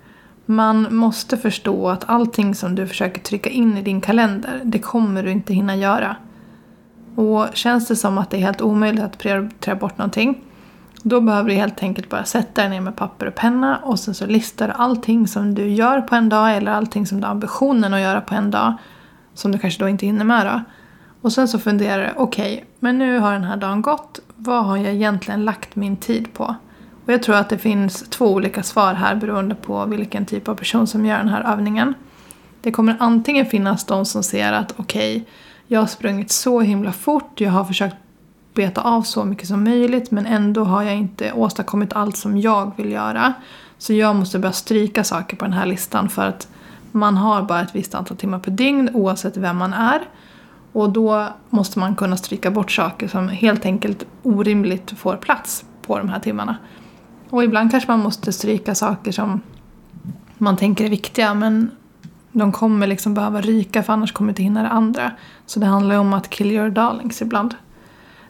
Man 0.50 0.96
måste 0.96 1.38
förstå 1.38 1.90
att 1.90 2.10
allting 2.10 2.56
som 2.56 2.76
du 2.76 2.88
försöker 2.88 3.22
trycka 3.22 3.50
in 3.50 3.78
i 3.78 3.82
din 3.82 4.02
kalender, 4.02 4.62
det 4.64 4.80
kommer 4.80 5.24
du 5.24 5.32
inte 5.32 5.54
hinna 5.54 5.76
göra. 5.76 6.16
Och 7.16 7.48
känns 7.54 7.88
det 7.88 7.96
som 7.96 8.18
att 8.18 8.30
det 8.30 8.38
är 8.38 8.42
helt 8.42 8.62
omöjligt 8.62 9.04
att 9.04 9.18
prioritera 9.18 9.76
bort 9.76 9.98
någonting, 9.98 10.42
då 11.04 11.22
behöver 11.22 11.50
du 11.50 11.56
helt 11.56 11.84
enkelt 11.84 12.10
bara 12.10 12.26
sätta 12.26 12.62
dig 12.62 12.70
ner 12.70 12.82
med 12.82 12.96
papper 12.96 13.26
och 13.26 13.36
penna 13.36 13.78
och 13.78 14.00
sen 14.00 14.14
så 14.14 14.26
listar 14.26 14.68
du 14.68 14.74
allting 14.74 15.28
som 15.28 15.56
du 15.56 15.70
gör 15.70 16.02
på 16.02 16.16
en 16.16 16.30
dag 16.30 16.56
eller 16.58 16.72
allting 16.72 17.06
som 17.06 17.20
du 17.20 17.26
har 17.26 17.32
ambitionen 17.32 17.94
att 17.94 18.02
göra 18.02 18.22
på 18.22 18.36
en 18.36 18.52
dag, 18.52 18.74
som 19.34 19.52
du 19.52 19.60
kanske 19.60 19.84
då 19.84 19.90
inte 19.90 20.06
hinner 20.06 20.26
med 20.26 20.46
då. 20.46 20.62
Och 21.22 21.34
sen 21.34 21.48
så 21.48 21.60
funderar 21.60 22.04
du, 22.04 22.14
okej, 22.16 22.54
okay, 22.54 22.66
men 22.80 22.98
nu 22.98 23.20
har 23.20 23.34
den 23.34 23.44
här 23.44 23.58
dagen 23.58 23.82
gått, 23.82 24.20
vad 24.36 24.66
har 24.66 24.78
jag 24.78 24.94
egentligen 24.94 25.46
lagt 25.46 25.76
min 25.76 25.98
tid 25.98 26.34
på? 26.34 26.56
Och 27.08 27.14
jag 27.14 27.24
tror 27.24 27.36
att 27.36 27.50
det 27.50 27.58
finns 27.58 28.10
två 28.10 28.26
olika 28.26 28.64
svar 28.64 28.94
här 28.94 29.16
beroende 29.16 29.56
på 29.56 29.86
vilken 29.86 30.26
typ 30.26 30.48
av 30.48 30.56
person 30.56 30.88
som 30.88 31.06
gör 31.06 31.18
den 31.18 31.30
här 31.30 31.54
övningen. 31.54 31.94
Det 32.62 32.72
kommer 32.72 32.98
antingen 33.00 33.46
finnas 33.46 33.86
de 33.86 34.06
som 34.06 34.24
ser 34.24 34.54
att 34.54 34.74
okej, 34.78 35.16
okay, 35.16 35.26
jag 35.68 35.80
har 35.80 35.88
sprungit 35.88 36.32
så 36.32 36.62
himla 36.62 36.92
fort, 36.92 37.42
jag 37.42 37.52
har 37.52 37.64
försökt 37.64 37.96
beta 38.54 38.82
av 38.82 39.02
så 39.02 39.26
mycket 39.26 39.48
som 39.48 39.64
möjligt 39.64 40.12
men 40.12 40.26
ändå 40.26 40.64
har 40.64 40.84
jag 40.84 40.96
inte 40.96 41.32
åstadkommit 41.32 41.94
allt 41.94 42.18
som 42.18 42.38
jag 42.38 42.72
vill 42.78 42.92
göra. 42.92 43.34
Så 43.78 43.94
jag 43.94 44.16
måste 44.16 44.40
börja 44.40 44.54
stryka 44.54 45.04
saker 45.04 45.38
på 45.38 45.46
den 45.46 45.54
här 45.54 45.66
listan 45.66 46.10
för 46.10 46.28
att 46.28 46.48
man 46.92 47.18
har 47.18 47.42
bara 47.42 47.62
ett 47.62 47.76
visst 47.76 47.96
antal 47.96 48.18
timmar 48.18 48.40
per 48.40 48.52
dygn 48.52 48.90
oavsett 48.94 49.38
vem 49.38 49.58
man 49.58 49.74
är. 49.74 50.02
Och 50.72 50.90
då 50.90 51.28
måste 51.50 51.80
man 51.80 51.96
kunna 51.96 52.18
stryka 52.18 52.52
bort 52.52 52.72
saker 52.72 53.08
som 53.08 53.30
helt 53.30 53.66
enkelt 53.66 54.06
orimligt 54.24 54.92
får 54.92 55.16
plats 55.16 55.66
på 55.82 55.98
de 55.98 56.10
här 56.10 56.20
timmarna. 56.20 56.58
Och 57.30 57.44
ibland 57.44 57.72
kanske 57.72 57.92
man 57.92 58.00
måste 58.00 58.34
stryka 58.34 58.76
saker 58.76 59.12
som 59.12 59.42
man 60.38 60.58
tänker 60.58 60.86
är 60.86 60.90
viktiga 60.90 61.34
men 61.34 61.72
de 62.32 62.52
kommer 62.52 62.88
liksom 62.88 63.14
behöva 63.14 63.42
ryka 63.42 63.84
för 63.84 63.94
annars 63.94 64.12
kommer 64.12 64.30
inte 64.30 64.44
hinna 64.44 64.64
det 64.64 64.70
andra. 64.70 65.12
Så 65.46 65.60
det 65.60 65.66
handlar 65.66 65.96
ju 65.96 66.02
om 66.02 66.14
att 66.14 66.30
kill 66.30 66.52
your 66.52 66.70
darlings 66.70 67.22
ibland. 67.22 67.56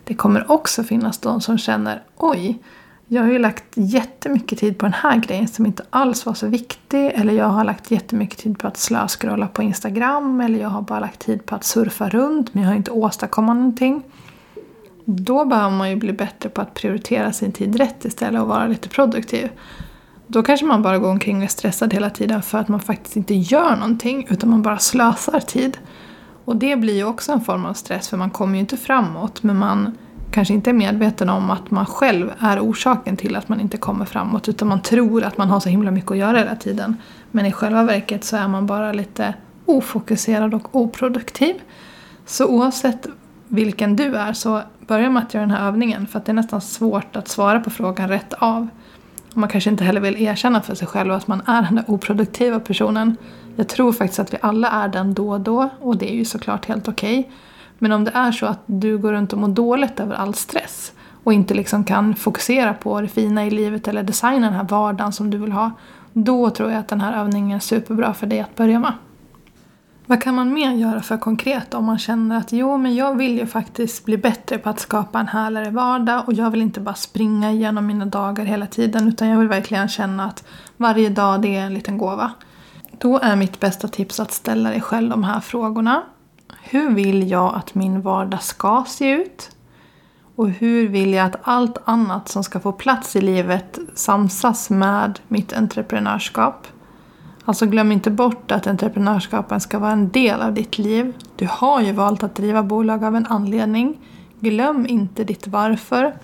Det 0.04 0.13
kommer 0.13 0.51
också 0.51 0.84
finnas 0.84 1.18
de 1.18 1.42
som 1.42 1.58
känner 1.58 2.04
oj, 2.18 2.62
jag 3.10 3.24
har 3.24 3.32
ju 3.32 3.39
lagt 3.39 3.66
jättemycket 3.74 4.60
tid 4.60 4.77
på 4.77 4.86
den 4.86 4.94
här 4.94 5.18
grejen 5.18 5.48
som 5.48 5.66
inte 5.66 5.84
alls 5.89 6.25
var 6.25 6.34
så 6.34 6.48
viktig. 6.48 7.12
Eller 7.16 7.34
jag 7.34 7.46
har 7.46 7.63
lagt 7.63 7.92
jättemycket 7.92 8.39
tid 8.39 8.60
på 8.60 8.68
att 8.68 8.77
slöskrolla 8.77 9.48
på 9.48 9.63
Instagram. 9.63 10.42
Eller 10.42 10.60
jag 10.60 10.70
har 10.70 10.82
bara 10.82 11.00
lagt 11.00 11.20
tid 11.20 11.46
på 11.46 11.56
att 11.56 11.63
surfa 11.63 12.10
runt 12.10 12.54
men 12.54 12.63
jag 12.63 12.70
har 12.70 12.75
inte 12.75 12.92
åstadkommit 12.92 13.56
någonting. 13.56 14.04
Då 15.10 15.46
behöver 15.46 15.78
man 15.78 15.90
ju 15.90 15.96
bli 15.96 16.14
bättre 16.14 16.50
på 16.50 16.62
att 16.62 16.74
prioritera 16.74 17.34
sin 17.34 17.52
tid 17.52 17.76
rätt 17.76 18.06
istället 18.06 18.42
och 18.42 18.48
vara 18.48 18.68
lite 18.68 18.90
produktiv. 18.90 19.50
Då 20.28 20.44
kanske 20.44 20.66
man 20.66 20.82
bara 20.82 20.98
går 20.98 21.10
omkring 21.10 21.38
och 21.38 21.44
är 21.44 21.48
stressad 21.48 21.94
hela 21.94 22.10
tiden 22.10 22.42
för 22.42 22.58
att 22.58 22.68
man 22.68 22.80
faktiskt 22.80 23.16
inte 23.16 23.34
gör 23.34 23.76
någonting 23.76 24.28
utan 24.30 24.50
man 24.50 24.62
bara 24.62 24.78
slösar 24.78 25.40
tid. 25.40 25.78
Och 26.46 26.56
det 26.56 26.76
blir 26.76 26.96
ju 26.96 27.04
också 27.04 27.32
en 27.32 27.42
form 27.42 27.66
av 27.66 27.74
stress 27.74 28.10
för 28.10 28.18
man 28.18 28.30
kommer 28.30 28.54
ju 28.54 28.60
inte 28.60 28.78
framåt 28.78 29.44
men 29.44 29.58
man 29.58 29.98
kanske 30.32 30.54
inte 30.54 30.70
är 30.70 30.74
medveten 30.74 31.30
om 31.30 31.52
att 31.52 31.72
man 31.72 31.86
själv 31.86 32.32
är 32.40 32.60
orsaken 32.60 33.18
till 33.18 33.36
att 33.36 33.50
man 33.50 33.60
inte 33.60 33.78
kommer 33.78 34.06
framåt 34.06 34.50
utan 34.50 34.68
man 34.68 34.82
tror 34.82 35.24
att 35.24 35.38
man 35.38 35.50
har 35.50 35.60
så 35.60 35.70
himla 35.70 35.92
mycket 35.92 36.12
att 36.12 36.18
göra 36.18 36.38
hela 36.38 36.56
tiden. 36.56 36.98
Men 37.32 37.46
i 37.46 37.52
själva 37.52 37.84
verket 37.84 38.24
så 38.24 38.38
är 38.38 38.48
man 38.48 38.66
bara 38.66 38.92
lite 38.92 39.34
ofokuserad 39.66 40.54
och 40.54 40.76
oproduktiv. 40.76 41.56
Så 42.26 42.46
oavsett 42.46 43.08
vilken 43.48 43.96
du 43.96 44.16
är 44.16 44.34
så 44.34 44.62
börja 44.88 45.10
med 45.10 45.24
att 45.24 45.34
göra 45.34 45.46
den 45.46 45.56
här 45.56 45.67
övningen 45.67 46.08
för 46.08 46.20
att 46.20 46.25
det 46.25 46.32
är 46.32 46.34
nästan 46.34 46.62
svårt 46.62 47.15
att 47.15 47.27
svara 47.27 47.60
på 47.60 47.70
frågan 47.70 48.10
rätt 48.10 48.34
av. 48.34 48.67
Och 49.32 49.38
man 49.38 49.50
kanske 49.50 49.70
inte 49.70 49.84
heller 49.84 50.01
vill 50.01 50.22
erkänna 50.22 50.62
för 50.62 50.75
sig 50.75 50.88
själv 50.88 51.13
att 51.13 51.27
man 51.27 51.41
är 51.46 51.62
den 51.62 51.75
där 51.75 51.86
oproduktiva 51.88 52.60
personen. 52.60 53.17
Jag 53.56 53.67
tror 53.67 53.94
faktiskt 53.94 54.20
att 54.20 54.34
vi 54.34 54.38
alla 54.41 54.70
är 54.72 54.88
den 54.88 55.13
då 55.13 55.29
och 55.29 55.41
då 55.41 55.70
och 55.82 55.98
det 55.98 56.12
är 56.12 56.15
ju 56.15 56.25
såklart 56.25 56.65
helt 56.65 56.88
okej. 56.88 57.20
Okay. 57.20 57.32
Men 57.79 57.91
om 57.91 58.03
det 58.03 58.12
är 58.13 58.32
så 58.32 58.46
att 58.46 58.60
du 58.65 58.98
går 58.98 59.13
runt 59.13 59.34
och 59.34 59.39
mår 59.39 59.48
dåligt 59.48 60.00
över 60.00 60.15
all 60.15 60.34
stress 60.34 60.94
och 61.24 61.34
inte 61.34 61.53
liksom 61.53 61.84
kan 61.84 62.15
fokusera 62.15 62.74
på 62.74 63.01
det 63.01 63.08
fina 63.08 63.46
i 63.46 63.50
livet 63.50 63.88
eller 63.88 64.03
designa 64.03 64.46
den 64.46 64.56
här 64.56 64.63
vardagen 64.63 65.12
som 65.12 65.29
du 65.29 65.38
vill 65.38 65.51
ha. 65.51 65.72
Då 66.13 66.50
tror 66.50 66.72
jag 66.72 66.79
att 66.79 66.88
den 66.88 67.01
här 67.01 67.24
övningen 67.24 67.56
är 67.56 67.60
superbra 67.60 68.13
för 68.13 68.27
dig 68.27 68.39
att 68.39 68.56
börja 68.56 68.79
med. 68.79 68.94
Vad 70.10 70.22
kan 70.22 70.36
man 70.36 70.54
mer 70.54 70.72
göra 70.72 71.02
för 71.02 71.18
konkret 71.18 71.74
om 71.74 71.86
man 71.86 71.98
känner 71.98 72.38
att 72.38 72.52
jo, 72.52 72.78
men 72.78 72.96
jag 72.96 73.16
vill 73.16 73.38
ju 73.38 73.46
faktiskt 73.46 74.06
bli 74.06 74.18
bättre 74.18 74.58
på 74.58 74.70
att 74.70 74.80
skapa 74.80 75.20
en 75.20 75.28
härligare 75.28 75.70
vardag 75.70 76.24
och 76.28 76.34
jag 76.34 76.52
vill 76.52 76.62
inte 76.62 76.80
bara 76.80 76.96
springa 76.96 77.52
igenom 77.52 77.86
mina 77.86 78.06
dagar 78.06 78.46
hela 78.46 78.68
tiden 78.68 79.08
utan 79.08 79.28
jag 79.28 79.40
vill 79.40 79.48
verkligen 79.48 79.88
känna 79.88 80.26
att 80.26 80.44
varje 80.78 81.10
dag 81.10 81.42
det 81.42 81.56
är 81.56 81.62
en 81.62 81.74
liten 81.74 81.98
gåva. 81.98 82.32
Då 82.98 83.20
är 83.20 83.36
mitt 83.36 83.60
bästa 83.60 83.88
tips 83.88 84.20
att 84.20 84.32
ställa 84.32 84.70
dig 84.70 84.82
själv 84.82 85.10
de 85.10 85.24
här 85.24 85.40
frågorna. 85.40 86.04
Hur 86.62 86.90
vill 86.90 87.30
jag 87.30 87.56
att 87.56 87.76
min 87.76 88.02
vardag 88.02 88.44
ska 88.44 88.84
se 88.88 89.12
ut? 89.12 89.52
Och 90.36 90.50
hur 90.50 90.88
vill 90.88 91.14
jag 91.14 91.26
att 91.26 91.40
allt 91.42 91.78
annat 91.86 92.30
som 92.30 92.44
ska 92.44 92.60
få 92.60 92.72
plats 92.72 93.16
i 93.16 93.22
livet 93.22 93.80
samsas 93.96 94.70
med 94.70 95.20
mitt 95.28 95.54
entreprenörskap? 95.54 96.68
Alltså 97.48 97.66
glöm 97.66 97.92
inte 97.92 98.12
bort 98.12 98.51
att 98.51 98.68
entreprenörskapen 98.68 99.60
ska 99.60 99.80
vara 99.80 99.92
en 99.92 100.10
del 100.10 100.42
av 100.42 100.54
ditt 100.54 100.77
liv. 100.77 101.13
Du 101.36 101.48
har 101.51 101.82
ju 101.82 101.92
valt 101.92 102.24
att 102.24 102.36
driva 102.36 102.63
bolag 102.63 103.04
av 103.04 103.16
en 103.16 103.25
anledning. 103.25 103.98
Glöm 104.39 104.86
inte 104.88 105.24
ditt 105.24 105.48
varför. 105.48 106.16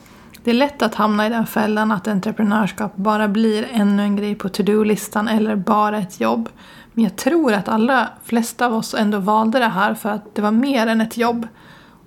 Det 0.43 0.49
är 0.49 0.55
lätt 0.55 0.81
att 0.81 0.95
hamna 0.95 1.27
i 1.27 1.29
den 1.29 1.45
fällan 1.45 1.91
att 1.91 2.07
entreprenörskap 2.07 2.95
bara 2.95 3.27
blir 3.27 3.67
ännu 3.71 4.03
en 4.03 4.15
grej 4.15 4.35
på 4.35 4.49
to-do-listan 4.49 5.27
eller 5.27 5.55
bara 5.55 5.97
ett 5.97 6.19
jobb. 6.19 6.49
Men 6.93 7.03
jag 7.03 7.15
tror 7.15 7.53
att 7.53 7.69
allra 7.69 8.07
flesta 8.23 8.65
av 8.65 8.73
oss 8.73 8.93
ändå 8.93 9.19
valde 9.19 9.59
det 9.59 9.67
här 9.67 9.93
för 9.93 10.09
att 10.09 10.35
det 10.35 10.41
var 10.41 10.51
mer 10.51 10.87
än 10.87 11.01
ett 11.01 11.17
jobb. 11.17 11.47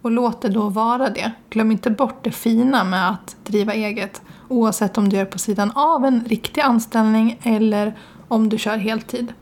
Och 0.02 0.10
låt 0.10 0.42
det 0.42 0.48
då 0.48 0.68
vara 0.68 1.10
det. 1.10 1.32
Glöm 1.50 1.70
inte 1.70 1.90
bort 1.90 2.24
det 2.24 2.30
fina 2.30 2.84
med 2.84 3.10
att 3.10 3.36
driva 3.44 3.74
eget. 3.74 4.22
Oavsett 4.48 4.98
om 4.98 5.08
du 5.08 5.16
gör 5.16 5.24
på 5.24 5.38
sidan 5.38 5.72
av 5.74 6.04
en 6.04 6.24
riktig 6.24 6.60
anställning 6.60 7.38
eller 7.42 7.94
om 8.28 8.48
du 8.48 8.58
kör 8.58 8.76
heltid. 8.76 9.32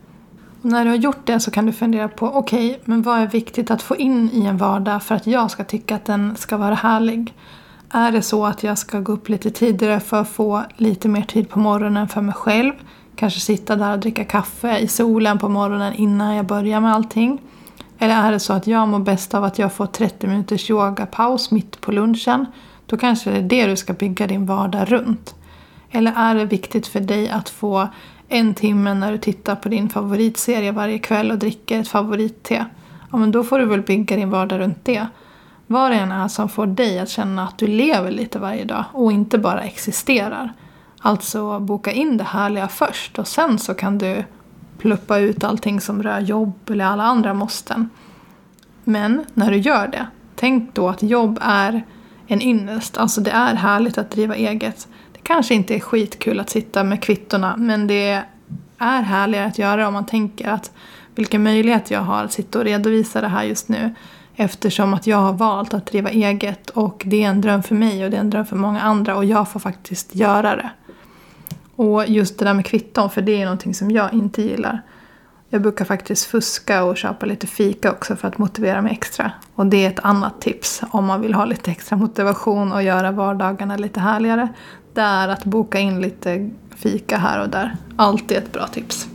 Och 0.61 0.69
när 0.69 0.83
du 0.83 0.89
har 0.89 0.97
gjort 0.97 1.25
det 1.25 1.39
så 1.39 1.51
kan 1.51 1.65
du 1.65 1.71
fundera 1.71 2.07
på 2.07 2.27
okej, 2.27 2.69
okay, 2.69 2.81
men 2.85 3.01
vad 3.01 3.19
är 3.19 3.27
viktigt 3.27 3.71
att 3.71 3.81
få 3.81 3.95
in 3.95 4.29
i 4.33 4.45
en 4.45 4.57
vardag 4.57 5.03
för 5.03 5.15
att 5.15 5.27
jag 5.27 5.51
ska 5.51 5.63
tycka 5.63 5.95
att 5.95 6.05
den 6.05 6.35
ska 6.35 6.57
vara 6.57 6.75
härlig? 6.75 7.33
Är 7.89 8.11
det 8.11 8.21
så 8.21 8.45
att 8.45 8.63
jag 8.63 8.77
ska 8.77 8.99
gå 8.99 9.11
upp 9.11 9.29
lite 9.29 9.51
tidigare 9.51 9.99
för 9.99 10.21
att 10.21 10.29
få 10.29 10.63
lite 10.75 11.07
mer 11.07 11.21
tid 11.21 11.49
på 11.49 11.59
morgonen 11.59 12.07
för 12.07 12.21
mig 12.21 12.35
själv? 12.35 12.71
Kanske 13.15 13.39
sitta 13.39 13.75
där 13.75 13.93
och 13.93 13.99
dricka 13.99 14.23
kaffe 14.23 14.77
i 14.77 14.87
solen 14.87 15.39
på 15.39 15.49
morgonen 15.49 15.93
innan 15.93 16.35
jag 16.35 16.45
börjar 16.45 16.81
med 16.81 16.93
allting? 16.93 17.41
Eller 17.99 18.15
är 18.15 18.31
det 18.31 18.39
så 18.39 18.53
att 18.53 18.67
jag 18.67 18.87
mår 18.87 18.99
bäst 18.99 19.33
av 19.33 19.43
att 19.43 19.59
jag 19.59 19.73
får 19.73 19.85
30 19.85 20.27
minuters 20.27 20.69
yogapaus 20.69 21.51
mitt 21.51 21.81
på 21.81 21.91
lunchen? 21.91 22.45
Då 22.85 22.97
kanske 22.97 23.31
det 23.31 23.37
är 23.37 23.41
det 23.41 23.65
du 23.65 23.75
ska 23.75 23.93
bygga 23.93 24.27
din 24.27 24.45
vardag 24.45 24.91
runt. 24.91 25.35
Eller 25.91 26.13
är 26.15 26.35
det 26.35 26.45
viktigt 26.45 26.87
för 26.87 26.99
dig 26.99 27.29
att 27.29 27.49
få 27.49 27.87
en 28.29 28.53
timme 28.53 28.93
när 28.93 29.11
du 29.11 29.17
tittar 29.17 29.55
på 29.55 29.69
din 29.69 29.89
favoritserie 29.89 30.71
varje 30.71 30.99
kväll 30.99 31.31
och 31.31 31.37
dricker 31.37 31.79
ett 31.79 31.87
favoritte? 31.87 32.65
Ja, 33.11 33.17
men 33.17 33.31
då 33.31 33.43
får 33.43 33.59
du 33.59 33.65
väl 33.65 33.81
bygga 33.81 34.15
din 34.15 34.29
vardag 34.29 34.59
runt 34.59 34.85
det. 34.85 35.07
Vad 35.67 35.91
det 35.91 35.97
än 35.97 36.11
är 36.11 36.27
som 36.27 36.49
får 36.49 36.67
dig 36.67 36.99
att 36.99 37.09
känna 37.09 37.43
att 37.43 37.57
du 37.57 37.67
lever 37.67 38.11
lite 38.11 38.39
varje 38.39 38.63
dag 38.63 38.85
och 38.91 39.11
inte 39.11 39.37
bara 39.37 39.61
existerar. 39.61 40.53
Alltså 40.99 41.59
boka 41.59 41.91
in 41.91 42.17
det 42.17 42.23
härliga 42.23 42.67
först 42.67 43.19
och 43.19 43.27
sen 43.27 43.59
så 43.59 43.73
kan 43.73 43.97
du 43.97 44.23
pluppa 44.77 45.17
ut 45.17 45.43
allting 45.43 45.81
som 45.81 46.03
rör 46.03 46.19
jobb 46.19 46.69
eller 46.69 46.85
alla 46.85 47.03
andra 47.03 47.33
måsten. 47.33 47.89
Men 48.83 49.25
när 49.33 49.51
du 49.51 49.57
gör 49.57 49.87
det, 49.87 50.07
tänk 50.35 50.75
då 50.75 50.89
att 50.89 51.03
jobb 51.03 51.39
är 51.41 51.83
en 52.27 52.41
ynnest. 52.41 52.97
Alltså 52.97 53.21
det 53.21 53.31
är 53.31 53.55
härligt 53.55 53.97
att 53.97 54.11
driva 54.11 54.35
eget. 54.35 54.87
Kanske 55.27 55.53
inte 55.53 55.75
är 55.75 55.79
skitkul 55.79 56.39
att 56.39 56.49
sitta 56.49 56.83
med 56.83 57.03
kvittorna 57.03 57.55
men 57.57 57.87
det 57.87 58.23
är 58.77 59.01
härligare 59.01 59.45
att 59.45 59.57
göra 59.59 59.87
om 59.87 59.93
man 59.93 60.05
tänker 60.05 60.49
att 60.49 60.71
vilken 61.15 61.43
möjlighet 61.43 61.91
jag 61.91 61.99
har 61.99 62.23
att 62.23 62.33
sitta 62.33 62.59
och 62.59 62.65
redovisa 62.65 63.21
det 63.21 63.27
här 63.27 63.43
just 63.43 63.69
nu. 63.69 63.95
Eftersom 64.35 64.93
att 64.93 65.07
jag 65.07 65.17
har 65.17 65.33
valt 65.33 65.73
att 65.73 65.85
driva 65.85 66.09
eget 66.09 66.69
och 66.69 67.03
det 67.05 67.23
är 67.23 67.29
en 67.29 67.41
dröm 67.41 67.63
för 67.63 67.75
mig 67.75 68.05
och 68.05 68.11
det 68.11 68.17
är 68.17 68.21
en 68.21 68.29
dröm 68.29 68.45
för 68.45 68.55
många 68.55 68.81
andra 68.81 69.15
och 69.15 69.25
jag 69.25 69.51
får 69.51 69.59
faktiskt 69.59 70.15
göra 70.15 70.55
det. 70.55 70.69
Och 71.75 72.07
just 72.07 72.39
det 72.39 72.45
där 72.45 72.53
med 72.53 72.65
kvitton, 72.65 73.09
för 73.09 73.21
det 73.21 73.41
är 73.41 73.45
någonting 73.45 73.73
som 73.73 73.91
jag 73.91 74.13
inte 74.13 74.41
gillar. 74.41 74.81
Jag 75.49 75.61
brukar 75.61 75.85
faktiskt 75.85 76.25
fuska 76.25 76.83
och 76.83 76.97
köpa 76.97 77.25
lite 77.25 77.47
fika 77.47 77.91
också 77.91 78.15
för 78.15 78.27
att 78.27 78.37
motivera 78.37 78.81
mig 78.81 78.91
extra. 78.91 79.31
Och 79.55 79.65
det 79.65 79.85
är 79.85 79.89
ett 79.89 79.99
annat 80.03 80.41
tips 80.41 80.81
om 80.91 81.05
man 81.05 81.21
vill 81.21 81.33
ha 81.33 81.45
lite 81.45 81.71
extra 81.71 81.97
motivation 81.97 82.73
och 82.73 82.83
göra 82.83 83.11
vardagarna 83.11 83.77
lite 83.77 83.99
härligare. 83.99 84.49
Det 84.95 85.01
är 85.01 85.27
att 85.27 85.45
boka 85.45 85.79
in 85.79 86.01
lite 86.01 86.49
fika 86.75 87.17
här 87.17 87.41
och 87.41 87.49
där. 87.49 87.75
Alltid 87.95 88.37
ett 88.37 88.51
bra 88.51 88.67
tips. 88.67 89.07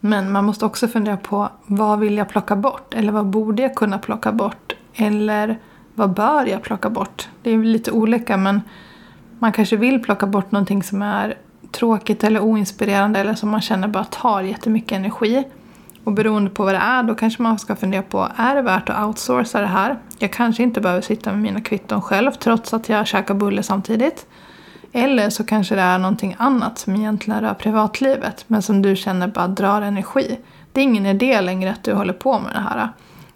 Men 0.00 0.32
man 0.32 0.44
måste 0.44 0.64
också 0.64 0.88
fundera 0.88 1.16
på 1.16 1.48
vad 1.66 1.98
vill 1.98 2.16
jag 2.16 2.28
plocka 2.28 2.56
bort? 2.56 2.94
Eller 2.94 3.12
vad 3.12 3.26
borde 3.26 3.62
jag 3.62 3.74
kunna 3.74 3.98
plocka 3.98 4.32
bort? 4.32 4.72
Eller 4.94 5.58
vad 5.94 6.10
bör 6.10 6.46
jag 6.46 6.62
plocka 6.62 6.90
bort? 6.90 7.28
Det 7.42 7.50
är 7.50 7.58
lite 7.58 7.90
olika 7.90 8.36
men 8.36 8.60
man 9.38 9.52
kanske 9.52 9.76
vill 9.76 10.02
plocka 10.02 10.26
bort 10.26 10.52
någonting 10.52 10.82
som 10.82 11.02
är 11.02 11.34
tråkigt 11.70 12.24
eller 12.24 12.40
oinspirerande 12.40 13.20
eller 13.20 13.34
som 13.34 13.50
man 13.50 13.60
känner 13.60 13.88
bara 13.88 14.04
tar 14.04 14.42
jättemycket 14.42 14.92
energi. 14.92 15.44
Och 16.04 16.12
beroende 16.12 16.50
på 16.50 16.64
vad 16.64 16.74
det 16.74 16.78
är 16.78 17.02
då 17.02 17.14
kanske 17.14 17.42
man 17.42 17.58
ska 17.58 17.76
fundera 17.76 18.02
på, 18.02 18.28
är 18.36 18.54
det 18.54 18.62
värt 18.62 18.88
att 18.88 19.06
outsourca 19.06 19.60
det 19.60 19.66
här? 19.66 19.98
Jag 20.18 20.32
kanske 20.32 20.62
inte 20.62 20.80
behöver 20.80 21.02
sitta 21.02 21.30
med 21.30 21.40
mina 21.40 21.60
kvitton 21.60 22.02
själv 22.02 22.30
trots 22.30 22.74
att 22.74 22.88
jag 22.88 23.06
käkar 23.06 23.34
bulle 23.34 23.62
samtidigt. 23.62 24.26
Eller 24.92 25.30
så 25.30 25.44
kanske 25.44 25.74
det 25.74 25.80
är 25.80 25.98
någonting 25.98 26.36
annat 26.38 26.78
som 26.78 26.96
egentligen 26.96 27.40
rör 27.40 27.54
privatlivet 27.54 28.44
men 28.46 28.62
som 28.62 28.82
du 28.82 28.96
känner 28.96 29.28
bara 29.28 29.48
drar 29.48 29.82
energi. 29.82 30.38
Det 30.72 30.80
är 30.80 30.84
ingen 30.84 31.06
idé 31.06 31.40
längre 31.40 31.70
att 31.70 31.84
du 31.84 31.92
håller 31.92 32.12
på 32.12 32.38
med 32.38 32.54
det 32.54 32.60
här. 32.60 32.88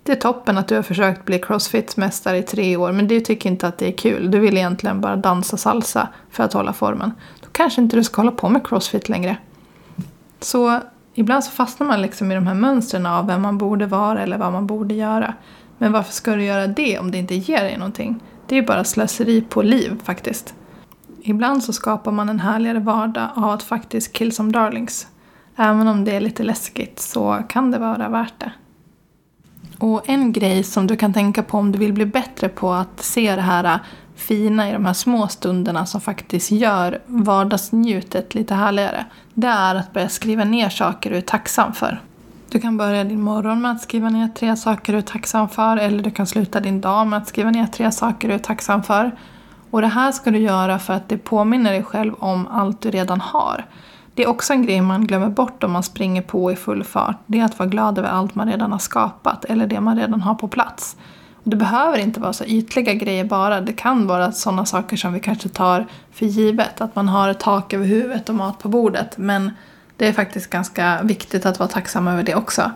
Det 0.02 0.12
är 0.12 0.16
toppen 0.16 0.58
att 0.58 0.68
du 0.68 0.74
har 0.74 0.82
försökt 0.82 1.24
bli 1.24 1.38
crossfit-mästare 1.38 2.36
i 2.36 2.42
tre 2.42 2.76
år 2.76 2.92
men 2.92 3.08
du 3.08 3.20
tycker 3.20 3.50
inte 3.50 3.68
att 3.68 3.78
det 3.78 3.88
är 3.88 3.96
kul. 3.96 4.30
Du 4.30 4.38
vill 4.38 4.56
egentligen 4.56 5.00
bara 5.00 5.16
dansa 5.16 5.56
salsa 5.56 6.08
för 6.30 6.44
att 6.44 6.52
hålla 6.52 6.72
formen. 6.72 7.12
Då 7.40 7.48
kanske 7.52 7.80
inte 7.80 7.96
du 7.96 8.04
ska 8.04 8.20
hålla 8.20 8.32
på 8.32 8.48
med 8.48 8.66
crossfit 8.66 9.08
längre. 9.08 9.36
Så 10.40 10.80
ibland 11.16 11.44
så 11.44 11.50
fastnar 11.50 11.86
man 11.86 12.02
liksom 12.02 12.32
i 12.32 12.34
de 12.34 12.46
här 12.46 12.54
mönstren 12.54 13.06
av 13.06 13.26
vem 13.26 13.42
man 13.42 13.58
borde 13.58 13.86
vara 13.86 14.22
eller 14.22 14.38
vad 14.38 14.52
man 14.52 14.66
borde 14.66 14.94
göra. 14.94 15.34
Men 15.78 15.92
varför 15.92 16.12
ska 16.12 16.36
du 16.36 16.44
göra 16.44 16.66
det 16.66 16.98
om 16.98 17.10
det 17.10 17.18
inte 17.18 17.34
ger 17.34 17.60
dig 17.60 17.76
någonting? 17.78 18.20
Det 18.46 18.54
är 18.54 18.60
ju 18.60 18.66
bara 18.66 18.84
slöseri 18.84 19.40
på 19.40 19.62
liv 19.62 20.00
faktiskt. 20.04 20.54
Ibland 21.22 21.64
så 21.64 21.72
skapar 21.72 22.12
man 22.12 22.28
en 22.28 22.40
härligare 22.40 22.78
vardag 22.78 23.28
av 23.34 23.50
att 23.50 23.62
faktiskt 23.62 24.12
kill 24.12 24.32
some 24.32 24.52
darlings. 24.52 25.06
Även 25.56 25.88
om 25.88 26.04
det 26.04 26.16
är 26.16 26.20
lite 26.20 26.42
läskigt 26.42 27.00
så 27.00 27.42
kan 27.48 27.70
det 27.70 27.78
vara 27.78 28.08
värt 28.08 28.40
det. 28.40 28.52
Och 29.78 30.08
en 30.08 30.32
grej 30.32 30.62
som 30.62 30.86
du 30.86 30.96
kan 30.96 31.12
tänka 31.12 31.42
på 31.42 31.58
om 31.58 31.72
du 31.72 31.78
vill 31.78 31.92
bli 31.92 32.06
bättre 32.06 32.48
på 32.48 32.72
att 32.72 33.02
se 33.02 33.36
det 33.36 33.42
här 33.42 33.80
fina 34.16 34.70
i 34.70 34.72
de 34.72 34.86
här 34.86 34.92
små 34.92 35.28
stunderna 35.28 35.86
som 35.86 36.00
faktiskt 36.00 36.50
gör 36.50 36.98
vardagsnjutet 37.06 38.34
lite 38.34 38.54
härligare. 38.54 39.04
Det 39.34 39.46
är 39.46 39.74
att 39.74 39.92
börja 39.92 40.08
skriva 40.08 40.44
ner 40.44 40.68
saker 40.68 41.10
du 41.10 41.16
är 41.16 41.20
tacksam 41.20 41.72
för. 41.72 42.00
Du 42.50 42.60
kan 42.60 42.76
börja 42.76 43.04
din 43.04 43.22
morgon 43.22 43.62
med 43.62 43.70
att 43.70 43.80
skriva 43.80 44.08
ner 44.08 44.28
tre 44.28 44.56
saker 44.56 44.92
du 44.92 44.98
är 44.98 45.02
tacksam 45.02 45.48
för 45.48 45.76
eller 45.76 46.02
du 46.02 46.10
kan 46.10 46.26
sluta 46.26 46.60
din 46.60 46.80
dag 46.80 47.06
med 47.06 47.16
att 47.16 47.28
skriva 47.28 47.50
ner 47.50 47.66
tre 47.66 47.92
saker 47.92 48.28
du 48.28 48.34
är 48.34 48.38
tacksam 48.38 48.82
för. 48.82 49.16
Och 49.70 49.80
det 49.80 49.86
här 49.86 50.12
ska 50.12 50.30
du 50.30 50.38
göra 50.38 50.78
för 50.78 50.94
att 50.94 51.08
det 51.08 51.18
påminner 51.18 51.72
dig 51.72 51.82
själv 51.82 52.14
om 52.18 52.46
allt 52.46 52.80
du 52.80 52.90
redan 52.90 53.20
har. 53.20 53.64
Det 54.14 54.22
är 54.22 54.28
också 54.28 54.52
en 54.52 54.62
grej 54.66 54.80
man 54.80 55.06
glömmer 55.06 55.28
bort 55.28 55.64
om 55.64 55.72
man 55.72 55.82
springer 55.82 56.22
på 56.22 56.52
i 56.52 56.56
full 56.56 56.84
fart. 56.84 57.16
Det 57.26 57.40
är 57.40 57.44
att 57.44 57.58
vara 57.58 57.68
glad 57.68 57.98
över 57.98 58.08
allt 58.08 58.34
man 58.34 58.48
redan 58.48 58.72
har 58.72 58.78
skapat 58.78 59.44
eller 59.44 59.66
det 59.66 59.80
man 59.80 59.96
redan 59.96 60.20
har 60.20 60.34
på 60.34 60.48
plats. 60.48 60.96
Det 61.48 61.56
behöver 61.56 61.98
inte 61.98 62.20
vara 62.20 62.32
så 62.32 62.44
ytliga 62.44 62.94
grejer 62.94 63.24
bara. 63.24 63.60
Det 63.60 63.72
kan 63.72 64.06
vara 64.06 64.32
sådana 64.32 64.66
saker 64.66 64.96
som 64.96 65.12
vi 65.12 65.20
kanske 65.20 65.48
tar 65.48 65.86
för 66.12 66.26
givet. 66.26 66.80
Att 66.80 66.96
man 66.96 67.08
har 67.08 67.28
ett 67.28 67.40
tak 67.40 67.72
över 67.72 67.86
huvudet 67.86 68.28
och 68.28 68.34
mat 68.34 68.58
på 68.58 68.68
bordet. 68.68 69.18
Men 69.18 69.50
det 69.96 70.06
är 70.06 70.12
faktiskt 70.12 70.50
ganska 70.50 71.02
viktigt 71.02 71.46
att 71.46 71.58
vara 71.58 71.68
tacksam 71.68 72.08
över 72.08 72.22
det 72.22 72.34
också. 72.34 72.70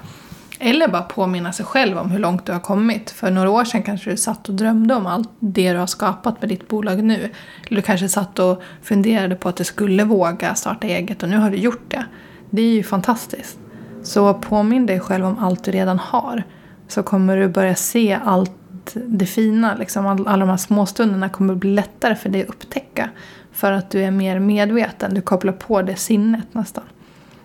Eller 0.59 0.89
bara 0.89 1.03
påminna 1.03 1.53
sig 1.53 1.67
själv 1.67 1.99
om 1.99 2.11
hur 2.11 2.19
långt 2.19 2.47
du 2.47 2.53
har 2.53 2.61
kommit. 2.61 3.11
För 3.11 3.31
några 3.31 3.51
år 3.51 3.65
sedan 3.65 3.83
kanske 3.83 4.11
du 4.11 4.17
satt 4.17 4.49
och 4.49 4.55
drömde 4.55 4.95
om 4.95 5.07
allt 5.07 5.31
det 5.39 5.73
du 5.73 5.79
har 5.79 5.87
skapat 5.87 6.41
med 6.41 6.49
ditt 6.49 6.69
bolag 6.69 7.05
nu. 7.05 7.31
Eller 7.67 7.77
du 7.77 7.83
kanske 7.83 8.09
satt 8.09 8.39
och 8.39 8.63
funderade 8.83 9.35
på 9.35 9.49
att 9.49 9.57
du 9.57 9.65
skulle 9.65 10.05
våga 10.05 10.55
starta 10.55 10.87
eget 10.87 11.23
och 11.23 11.29
nu 11.29 11.37
har 11.37 11.51
du 11.51 11.57
gjort 11.57 11.85
det. 11.89 12.05
Det 12.51 12.63
är 12.63 12.75
ju 12.75 12.83
fantastiskt. 12.83 13.59
Så 14.03 14.35
påminn 14.35 14.87
dig 14.87 15.01
själv 15.01 15.27
om 15.27 15.39
allt 15.39 15.65
du 15.65 15.71
redan 15.71 15.99
har. 15.99 16.43
Så 16.89 17.03
kommer 17.03 17.37
du 17.37 17.49
börja 17.49 17.75
se 17.75 18.19
allt 18.25 18.60
det 18.95 19.27
fina. 19.27 19.75
Liksom 19.75 20.07
all, 20.07 20.27
alla 20.27 20.41
de 20.41 20.51
här 20.51 20.57
småstunderna 20.57 21.29
kommer 21.29 21.55
bli 21.55 21.75
lättare 21.75 22.15
för 22.15 22.29
dig 22.29 22.43
att 22.43 22.49
upptäcka. 22.49 23.11
För 23.53 23.73
att 23.73 23.91
du 23.91 24.03
är 24.03 24.11
mer 24.11 24.39
medveten. 24.39 25.15
Du 25.15 25.21
kopplar 25.21 25.53
på 25.53 25.83
det 25.83 25.97
sinnet 25.97 26.55
nästan. 26.55 26.85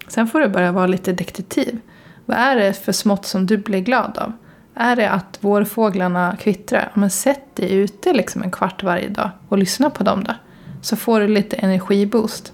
Sen 0.08 0.28
får 0.28 0.40
du 0.40 0.48
börja 0.48 0.72
vara 0.72 0.88
lite 0.88 1.14
detektiv. 1.14 1.80
Vad 2.26 2.38
är 2.38 2.56
det 2.56 2.74
för 2.74 2.92
smått 2.92 3.26
som 3.26 3.46
du 3.46 3.58
blir 3.58 3.80
glad 3.80 4.18
av? 4.18 4.34
Är 4.76 4.96
det 4.96 5.10
att 5.10 5.38
vårfåglarna 5.42 6.38
kvittrar? 6.40 6.92
Men 6.94 7.10
sätt 7.10 7.56
dig 7.56 7.74
ute 7.74 8.14
liksom 8.14 8.44
en 8.44 8.52
kvart 8.52 8.84
varje 8.84 9.10
dag 9.10 9.30
och 9.50 9.58
lyssna 9.58 9.90
på 9.90 10.04
dem 10.04 10.24
då. 10.24 10.34
Så 10.82 10.96
får 10.96 11.20
du 11.20 11.28
lite 11.28 11.56
energiboost. 11.56 12.54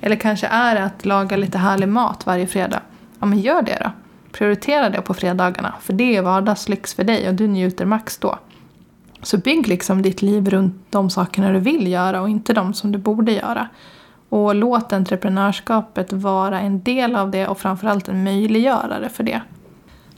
Eller 0.00 0.16
kanske 0.16 0.46
är 0.46 0.74
det 0.74 0.84
att 0.84 1.04
laga 1.06 1.36
lite 1.36 1.58
härlig 1.58 1.88
mat 1.88 2.26
varje 2.26 2.46
fredag. 2.46 2.80
Ja 3.18 3.26
men 3.26 3.40
gör 3.40 3.62
det 3.62 3.78
då. 3.84 3.90
Prioritera 4.32 4.90
det 4.90 5.02
på 5.02 5.14
fredagarna. 5.14 5.74
För 5.80 5.92
det 5.92 6.16
är 6.16 6.22
vardagslyx 6.22 6.94
för 6.94 7.04
dig 7.04 7.28
och 7.28 7.34
du 7.34 7.46
njuter 7.46 7.84
max 7.84 8.18
då. 8.18 8.38
Så 9.22 9.38
bygg 9.38 9.68
liksom 9.68 10.02
ditt 10.02 10.22
liv 10.22 10.50
runt 10.50 10.86
de 10.90 11.10
sakerna 11.10 11.52
du 11.52 11.58
vill 11.58 11.86
göra 11.86 12.20
och 12.20 12.28
inte 12.28 12.52
de 12.52 12.74
som 12.74 12.92
du 12.92 12.98
borde 12.98 13.32
göra. 13.32 13.68
Och 14.28 14.54
låt 14.54 14.92
entreprenörskapet 14.92 16.12
vara 16.12 16.60
en 16.60 16.82
del 16.82 17.16
av 17.16 17.30
det 17.30 17.48
och 17.48 17.58
framförallt 17.58 18.08
en 18.08 18.24
möjliggörare 18.24 19.08
för 19.08 19.24
det. 19.24 19.40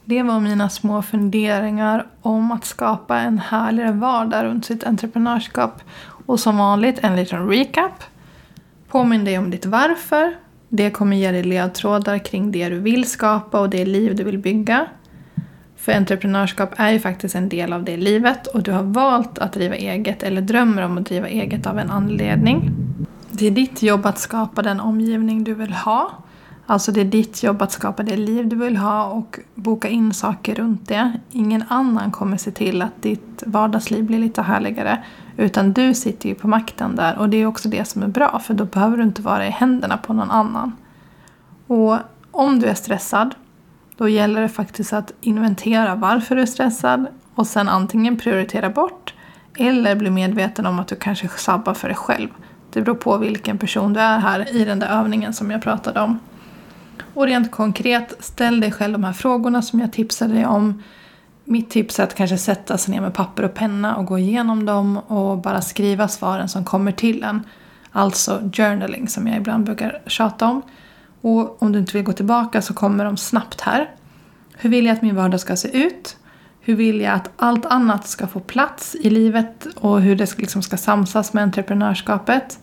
Det 0.04 0.22
var 0.22 0.40
mina 0.40 0.68
små 0.68 1.02
funderingar 1.02 2.06
om 2.22 2.52
att 2.52 2.64
skapa 2.64 3.18
en 3.18 3.38
härligare 3.38 3.92
vardag 3.92 4.44
runt 4.44 4.64
sitt 4.64 4.84
entreprenörskap. 4.84 5.82
Och 6.26 6.40
som 6.40 6.56
vanligt 6.56 6.98
en 7.02 7.16
liten 7.16 7.48
recap. 7.48 8.02
Påminn 8.88 9.24
dig 9.24 9.38
om 9.38 9.50
ditt 9.50 9.66
varför. 9.66 10.36
Det 10.68 10.90
kommer 10.90 11.16
ge 11.16 11.30
dig 11.30 11.42
ledtrådar 11.42 12.18
kring 12.18 12.52
det 12.52 12.68
du 12.68 12.78
vill 12.78 13.08
skapa 13.08 13.60
och 13.60 13.70
det 13.70 13.84
liv 13.84 14.16
du 14.16 14.24
vill 14.24 14.38
bygga. 14.38 14.86
För 15.76 15.92
entreprenörskap 15.92 16.70
är 16.76 16.90
ju 16.90 17.00
faktiskt 17.00 17.34
en 17.34 17.48
del 17.48 17.72
av 17.72 17.84
det 17.84 17.96
livet 17.96 18.46
och 18.46 18.62
du 18.62 18.72
har 18.72 18.82
valt 18.82 19.38
att 19.38 19.52
driva 19.52 19.74
eget 19.74 20.22
eller 20.22 20.42
drömmer 20.42 20.82
om 20.82 20.98
att 20.98 21.06
driva 21.06 21.28
eget 21.28 21.66
av 21.66 21.78
en 21.78 21.90
anledning. 21.90 22.70
Det 23.30 23.46
är 23.46 23.50
ditt 23.50 23.82
jobb 23.82 24.06
att 24.06 24.18
skapa 24.18 24.62
den 24.62 24.80
omgivning 24.80 25.44
du 25.44 25.54
vill 25.54 25.72
ha. 25.72 26.10
Alltså 26.66 26.92
det 26.92 27.00
är 27.00 27.04
ditt 27.04 27.42
jobb 27.42 27.62
att 27.62 27.72
skapa 27.72 28.02
det 28.02 28.16
liv 28.16 28.48
du 28.48 28.56
vill 28.56 28.76
ha 28.76 29.06
och 29.06 29.38
boka 29.54 29.88
in 29.88 30.14
saker 30.14 30.54
runt 30.54 30.88
det. 30.88 31.12
Ingen 31.32 31.64
annan 31.68 32.10
kommer 32.10 32.36
se 32.36 32.50
till 32.50 32.82
att 32.82 33.02
ditt 33.02 33.42
vardagsliv 33.46 34.04
blir 34.04 34.18
lite 34.18 34.42
härligare. 34.42 35.04
Utan 35.36 35.72
du 35.72 35.94
sitter 35.94 36.28
ju 36.28 36.34
på 36.34 36.48
makten 36.48 36.96
där 36.96 37.18
och 37.18 37.28
det 37.28 37.36
är 37.36 37.46
också 37.46 37.68
det 37.68 37.84
som 37.84 38.02
är 38.02 38.08
bra 38.08 38.38
för 38.38 38.54
då 38.54 38.64
behöver 38.64 38.96
du 38.96 39.02
inte 39.02 39.22
vara 39.22 39.46
i 39.46 39.50
händerna 39.50 39.96
på 39.96 40.12
någon 40.12 40.30
annan. 40.30 40.72
Och 41.66 41.98
om 42.30 42.60
du 42.60 42.66
är 42.66 42.74
stressad 42.74 43.34
då 43.96 44.08
gäller 44.08 44.42
det 44.42 44.48
faktiskt 44.48 44.92
att 44.92 45.12
inventera 45.20 45.94
varför 45.94 46.36
du 46.36 46.42
är 46.42 46.46
stressad 46.46 47.06
och 47.34 47.46
sen 47.46 47.68
antingen 47.68 48.16
prioritera 48.16 48.70
bort 48.70 49.14
eller 49.58 49.96
bli 49.96 50.10
medveten 50.10 50.66
om 50.66 50.78
att 50.78 50.88
du 50.88 50.96
kanske 50.96 51.28
sabbar 51.28 51.74
för 51.74 51.88
dig 51.88 51.96
själv. 51.96 52.28
Det 52.70 52.82
beror 52.82 52.94
på 52.94 53.18
vilken 53.18 53.58
person 53.58 53.92
du 53.92 54.00
är 54.00 54.18
här 54.18 54.56
i 54.56 54.64
den 54.64 54.78
där 54.78 54.88
övningen 54.88 55.32
som 55.32 55.50
jag 55.50 55.62
pratade 55.62 56.00
om. 56.00 56.18
Och 57.14 57.26
rent 57.26 57.50
konkret, 57.50 58.24
ställ 58.24 58.60
dig 58.60 58.72
själv 58.72 58.92
de 58.92 59.04
här 59.04 59.12
frågorna 59.12 59.62
som 59.62 59.80
jag 59.80 59.92
tipsade 59.92 60.34
dig 60.34 60.46
om. 60.46 60.82
Mitt 61.44 61.70
tips 61.70 61.98
är 61.98 62.04
att 62.04 62.14
kanske 62.14 62.38
sätta 62.38 62.78
sig 62.78 62.94
ner 62.94 63.00
med 63.00 63.14
papper 63.14 63.42
och 63.42 63.54
penna 63.54 63.96
och 63.96 64.06
gå 64.06 64.18
igenom 64.18 64.64
dem 64.64 64.98
och 64.98 65.38
bara 65.38 65.60
skriva 65.60 66.08
svaren 66.08 66.48
som 66.48 66.64
kommer 66.64 66.92
till 66.92 67.22
en. 67.24 67.42
Alltså 67.92 68.50
journaling 68.52 69.08
som 69.08 69.26
jag 69.26 69.36
ibland 69.36 69.64
brukar 69.64 70.02
tjata 70.06 70.46
om. 70.46 70.62
Och 71.20 71.62
om 71.62 71.72
du 71.72 71.78
inte 71.78 71.92
vill 71.92 72.04
gå 72.04 72.12
tillbaka 72.12 72.62
så 72.62 72.74
kommer 72.74 73.04
de 73.04 73.16
snabbt 73.16 73.60
här. 73.60 73.90
Hur 74.56 74.70
vill 74.70 74.86
jag 74.86 74.96
att 74.96 75.02
min 75.02 75.16
vardag 75.16 75.40
ska 75.40 75.56
se 75.56 75.78
ut? 75.78 76.16
Hur 76.60 76.74
vill 76.74 77.00
jag 77.00 77.14
att 77.14 77.30
allt 77.36 77.66
annat 77.66 78.06
ska 78.06 78.26
få 78.26 78.40
plats 78.40 78.94
i 78.94 79.10
livet 79.10 79.66
och 79.76 80.00
hur 80.00 80.16
det 80.16 80.38
liksom 80.38 80.62
ska 80.62 80.76
samsas 80.76 81.32
med 81.32 81.42
entreprenörskapet? 81.42 82.58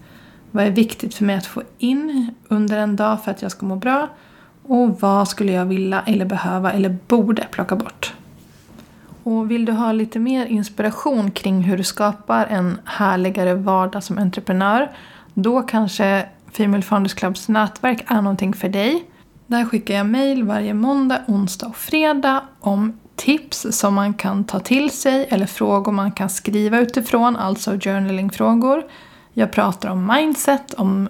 Vad 0.52 0.66
är 0.66 0.72
viktigt 0.72 1.16
för 1.16 1.26
mig 1.26 1.36
att 1.36 1.46
få 1.46 1.64
in 1.78 2.34
under 2.48 2.78
en 2.78 2.96
dag 2.96 3.24
för 3.24 3.32
att 3.32 3.42
jag 3.42 3.52
ska 3.52 3.66
må 3.66 3.76
bra? 3.76 4.10
Och 4.64 5.02
vad 5.02 5.28
skulle 5.28 5.52
jag 5.52 5.66
vilja 5.66 6.04
eller 6.06 6.26
behöva 6.26 6.72
eller 6.72 6.98
borde 7.08 7.48
plocka 7.52 7.76
bort? 7.76 8.14
Och 9.24 9.52
vill 9.52 9.66
du 9.66 9.72
ha 9.72 9.92
lite 9.92 10.20
mer 10.20 10.46
inspiration 10.46 11.32
kring 11.32 11.62
hur 11.62 11.78
du 11.78 11.84
skapar 11.84 12.46
en 12.46 12.80
härligare 12.86 13.54
vardag 13.54 14.04
som 14.04 14.18
entreprenör 14.18 14.92
då 15.34 15.62
kanske 15.62 16.26
Female 16.52 16.82
Founders 16.82 17.14
Clubs 17.14 17.48
nätverk 17.48 18.04
är 18.08 18.22
någonting 18.22 18.54
för 18.54 18.70
dig. 18.70 19.06
Där 19.48 19.66
skickar 19.66 19.94
jag 19.94 20.06
mejl 20.06 20.44
varje 20.44 20.74
måndag, 20.74 21.22
onsdag 21.28 21.68
och 21.68 21.76
fredag 21.76 22.44
om 22.60 23.00
tips 23.16 23.68
som 23.72 23.94
man 23.94 24.14
kan 24.14 24.44
ta 24.44 24.60
till 24.60 24.90
sig 24.90 25.28
eller 25.30 25.46
frågor 25.46 25.92
man 25.92 26.12
kan 26.12 26.30
skriva 26.30 26.80
utifrån, 26.80 27.36
alltså 27.36 27.72
journalingfrågor. 27.72 28.84
Jag 29.34 29.52
pratar 29.52 29.90
om 29.90 30.14
mindset, 30.16 30.74
om 30.74 31.10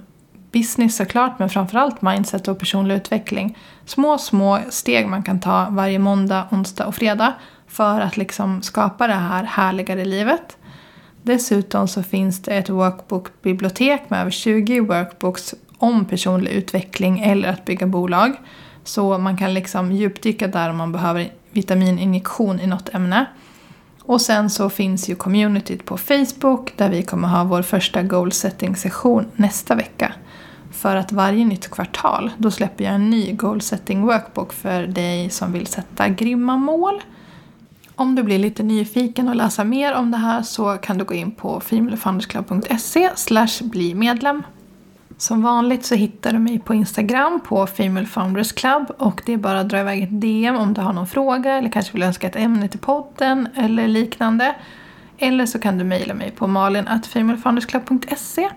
business 0.52 0.96
såklart, 0.96 1.40
men 1.40 1.50
framförallt 1.50 2.02
mindset 2.02 2.48
och 2.48 2.60
personlig 2.60 2.96
utveckling. 2.96 3.58
Små, 3.86 4.18
små 4.18 4.60
steg 4.70 5.08
man 5.08 5.24
kan 5.24 5.40
ta 5.40 5.68
varje 5.70 6.00
måndag, 6.00 6.48
onsdag 6.52 6.86
och 6.86 6.96
fredag 6.96 7.34
för 7.72 8.02
att 8.02 8.18
liksom 8.18 8.62
skapa 8.62 9.08
det 9.08 9.14
här 9.14 9.44
härligare 9.44 10.06
livet. 10.06 10.58
Dessutom 11.24 11.88
så 11.88 12.04
finns 12.04 12.42
det 12.42 12.52
ett 12.52 12.70
workbook-bibliotek 12.70 14.10
med 14.10 14.22
över 14.22 14.32
20 14.32 14.80
workbooks 14.80 15.56
om 15.78 16.06
personlig 16.06 16.52
utveckling 16.52 17.20
eller 17.20 17.50
att 17.50 17.66
bygga 17.66 17.88
bolag. 17.88 18.32
Så 18.84 19.18
man 19.18 19.38
kan 19.38 19.54
liksom 19.54 19.92
djupdyka 19.92 20.48
där 20.48 20.70
om 20.70 20.78
man 20.78 20.92
behöver 20.92 21.32
vitamininjektion 21.52 22.60
i 22.60 22.68
något 22.68 22.90
ämne. 22.94 23.26
Och 24.02 24.22
sen 24.22 24.50
så 24.50 24.70
finns 24.70 25.10
ju 25.10 25.16
communityt 25.16 25.86
på 25.86 25.98
Facebook 25.98 26.74
där 26.78 26.90
vi 26.90 27.04
kommer 27.04 27.28
ha 27.28 27.44
vår 27.44 27.62
första 27.62 28.04
goal 28.04 28.32
setting 28.32 28.76
session 28.76 29.26
nästa 29.36 29.76
vecka. 29.76 30.14
För 30.72 30.96
att 30.96 31.12
varje 31.12 31.46
nytt 31.46 31.72
kvartal 31.72 32.32
då 32.38 32.52
släpper 32.52 32.84
jag 32.84 32.94
en 32.94 33.10
ny 33.10 33.32
goal 33.34 33.62
setting 33.62 34.02
workbook 34.06 34.54
för 34.54 34.88
dig 34.88 35.30
som 35.30 35.52
vill 35.52 35.68
sätta 35.68 36.10
grymma 36.10 36.58
mål. 36.58 37.02
Om 37.96 38.16
du 38.16 38.24
blir 38.24 38.40
lite 38.40 38.64
nyfiken 38.64 39.28
och 39.28 39.36
läsa 39.36 39.64
mer 39.64 39.94
om 39.94 40.12
det 40.12 40.18
här 40.18 40.42
så 40.42 40.78
kan 40.78 40.98
du 40.98 41.06
gå 41.06 41.14
in 41.14 41.32
på 41.32 41.60
femalefoundersclub.se 41.60 43.10
bli 43.64 43.96
medlem. 43.96 44.44
Som 45.18 45.42
vanligt 45.42 45.86
så 45.86 45.96
hittar 45.96 46.34
du 46.34 46.40
mig 46.40 46.60
på 46.60 46.74
Instagram 46.74 47.40
på 47.48 47.68
Female 47.68 48.06
Founders 48.06 48.52
Club 48.52 48.92
och 48.98 49.22
det 49.26 49.34
är 49.34 49.38
bara 49.38 49.60
att 49.60 49.70
dra 49.70 49.80
iväg 49.80 50.04
ett 50.04 50.22
DM 50.22 50.56
om 50.56 50.74
du 50.74 50.82
har 50.82 50.94
någon 50.94 51.08
fråga 51.08 51.58
eller 51.58 51.70
kanske 51.70 51.94
vill 51.94 52.04
önska 52.04 52.28
ett 52.28 52.36
ämne 52.36 52.68
till 52.68 52.80
podden 52.80 53.48
eller 53.56 53.88
liknande. 53.88 54.56
Eller 55.18 55.46
så 55.46 55.60
kan 55.60 55.78
du 55.78 55.84
mejla 55.84 56.14
mig 56.14 56.32
på 56.32 56.48
malin.femalefoundersclub.se. 56.48 58.50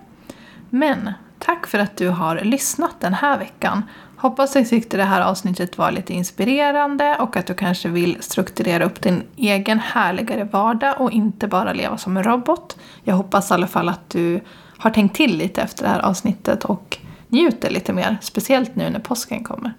Men 0.69 1.11
tack 1.39 1.67
för 1.67 1.79
att 1.79 1.97
du 1.97 2.09
har 2.09 2.41
lyssnat 2.41 2.95
den 2.99 3.13
här 3.13 3.39
veckan. 3.39 3.83
Hoppas 4.17 4.55
att 4.55 4.63
du 4.63 4.69
tyckte 4.69 4.97
det 4.97 5.03
här 5.03 5.21
avsnittet 5.21 5.77
var 5.77 5.91
lite 5.91 6.13
inspirerande 6.13 7.17
och 7.19 7.37
att 7.37 7.47
du 7.47 7.53
kanske 7.53 7.89
vill 7.89 8.17
strukturera 8.19 8.85
upp 8.85 9.01
din 9.01 9.23
egen 9.35 9.79
härligare 9.79 10.43
vardag 10.43 11.01
och 11.01 11.11
inte 11.11 11.47
bara 11.47 11.73
leva 11.73 11.97
som 11.97 12.17
en 12.17 12.23
robot. 12.23 12.77
Jag 13.03 13.15
hoppas 13.15 13.51
i 13.51 13.53
alla 13.53 13.67
fall 13.67 13.89
att 13.89 14.09
du 14.09 14.41
har 14.77 14.89
tänkt 14.89 15.15
till 15.15 15.37
lite 15.37 15.61
efter 15.61 15.83
det 15.83 15.89
här 15.89 15.99
avsnittet 15.99 16.65
och 16.65 16.97
njuter 17.27 17.69
lite 17.69 17.93
mer, 17.93 18.17
speciellt 18.21 18.75
nu 18.75 18.89
när 18.89 18.99
påsken 18.99 19.43
kommer. 19.43 19.73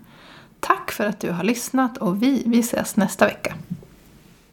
Tack 0.61 0.93
för 0.93 1.07
att 1.07 1.21
du 1.21 1.31
har 1.31 1.45
lyssnat 1.45 1.99
och 1.99 2.23
vi, 2.23 2.43
vi 2.47 2.59
ses 2.59 2.97
nästa 2.97 3.27
vecka. 3.27 3.55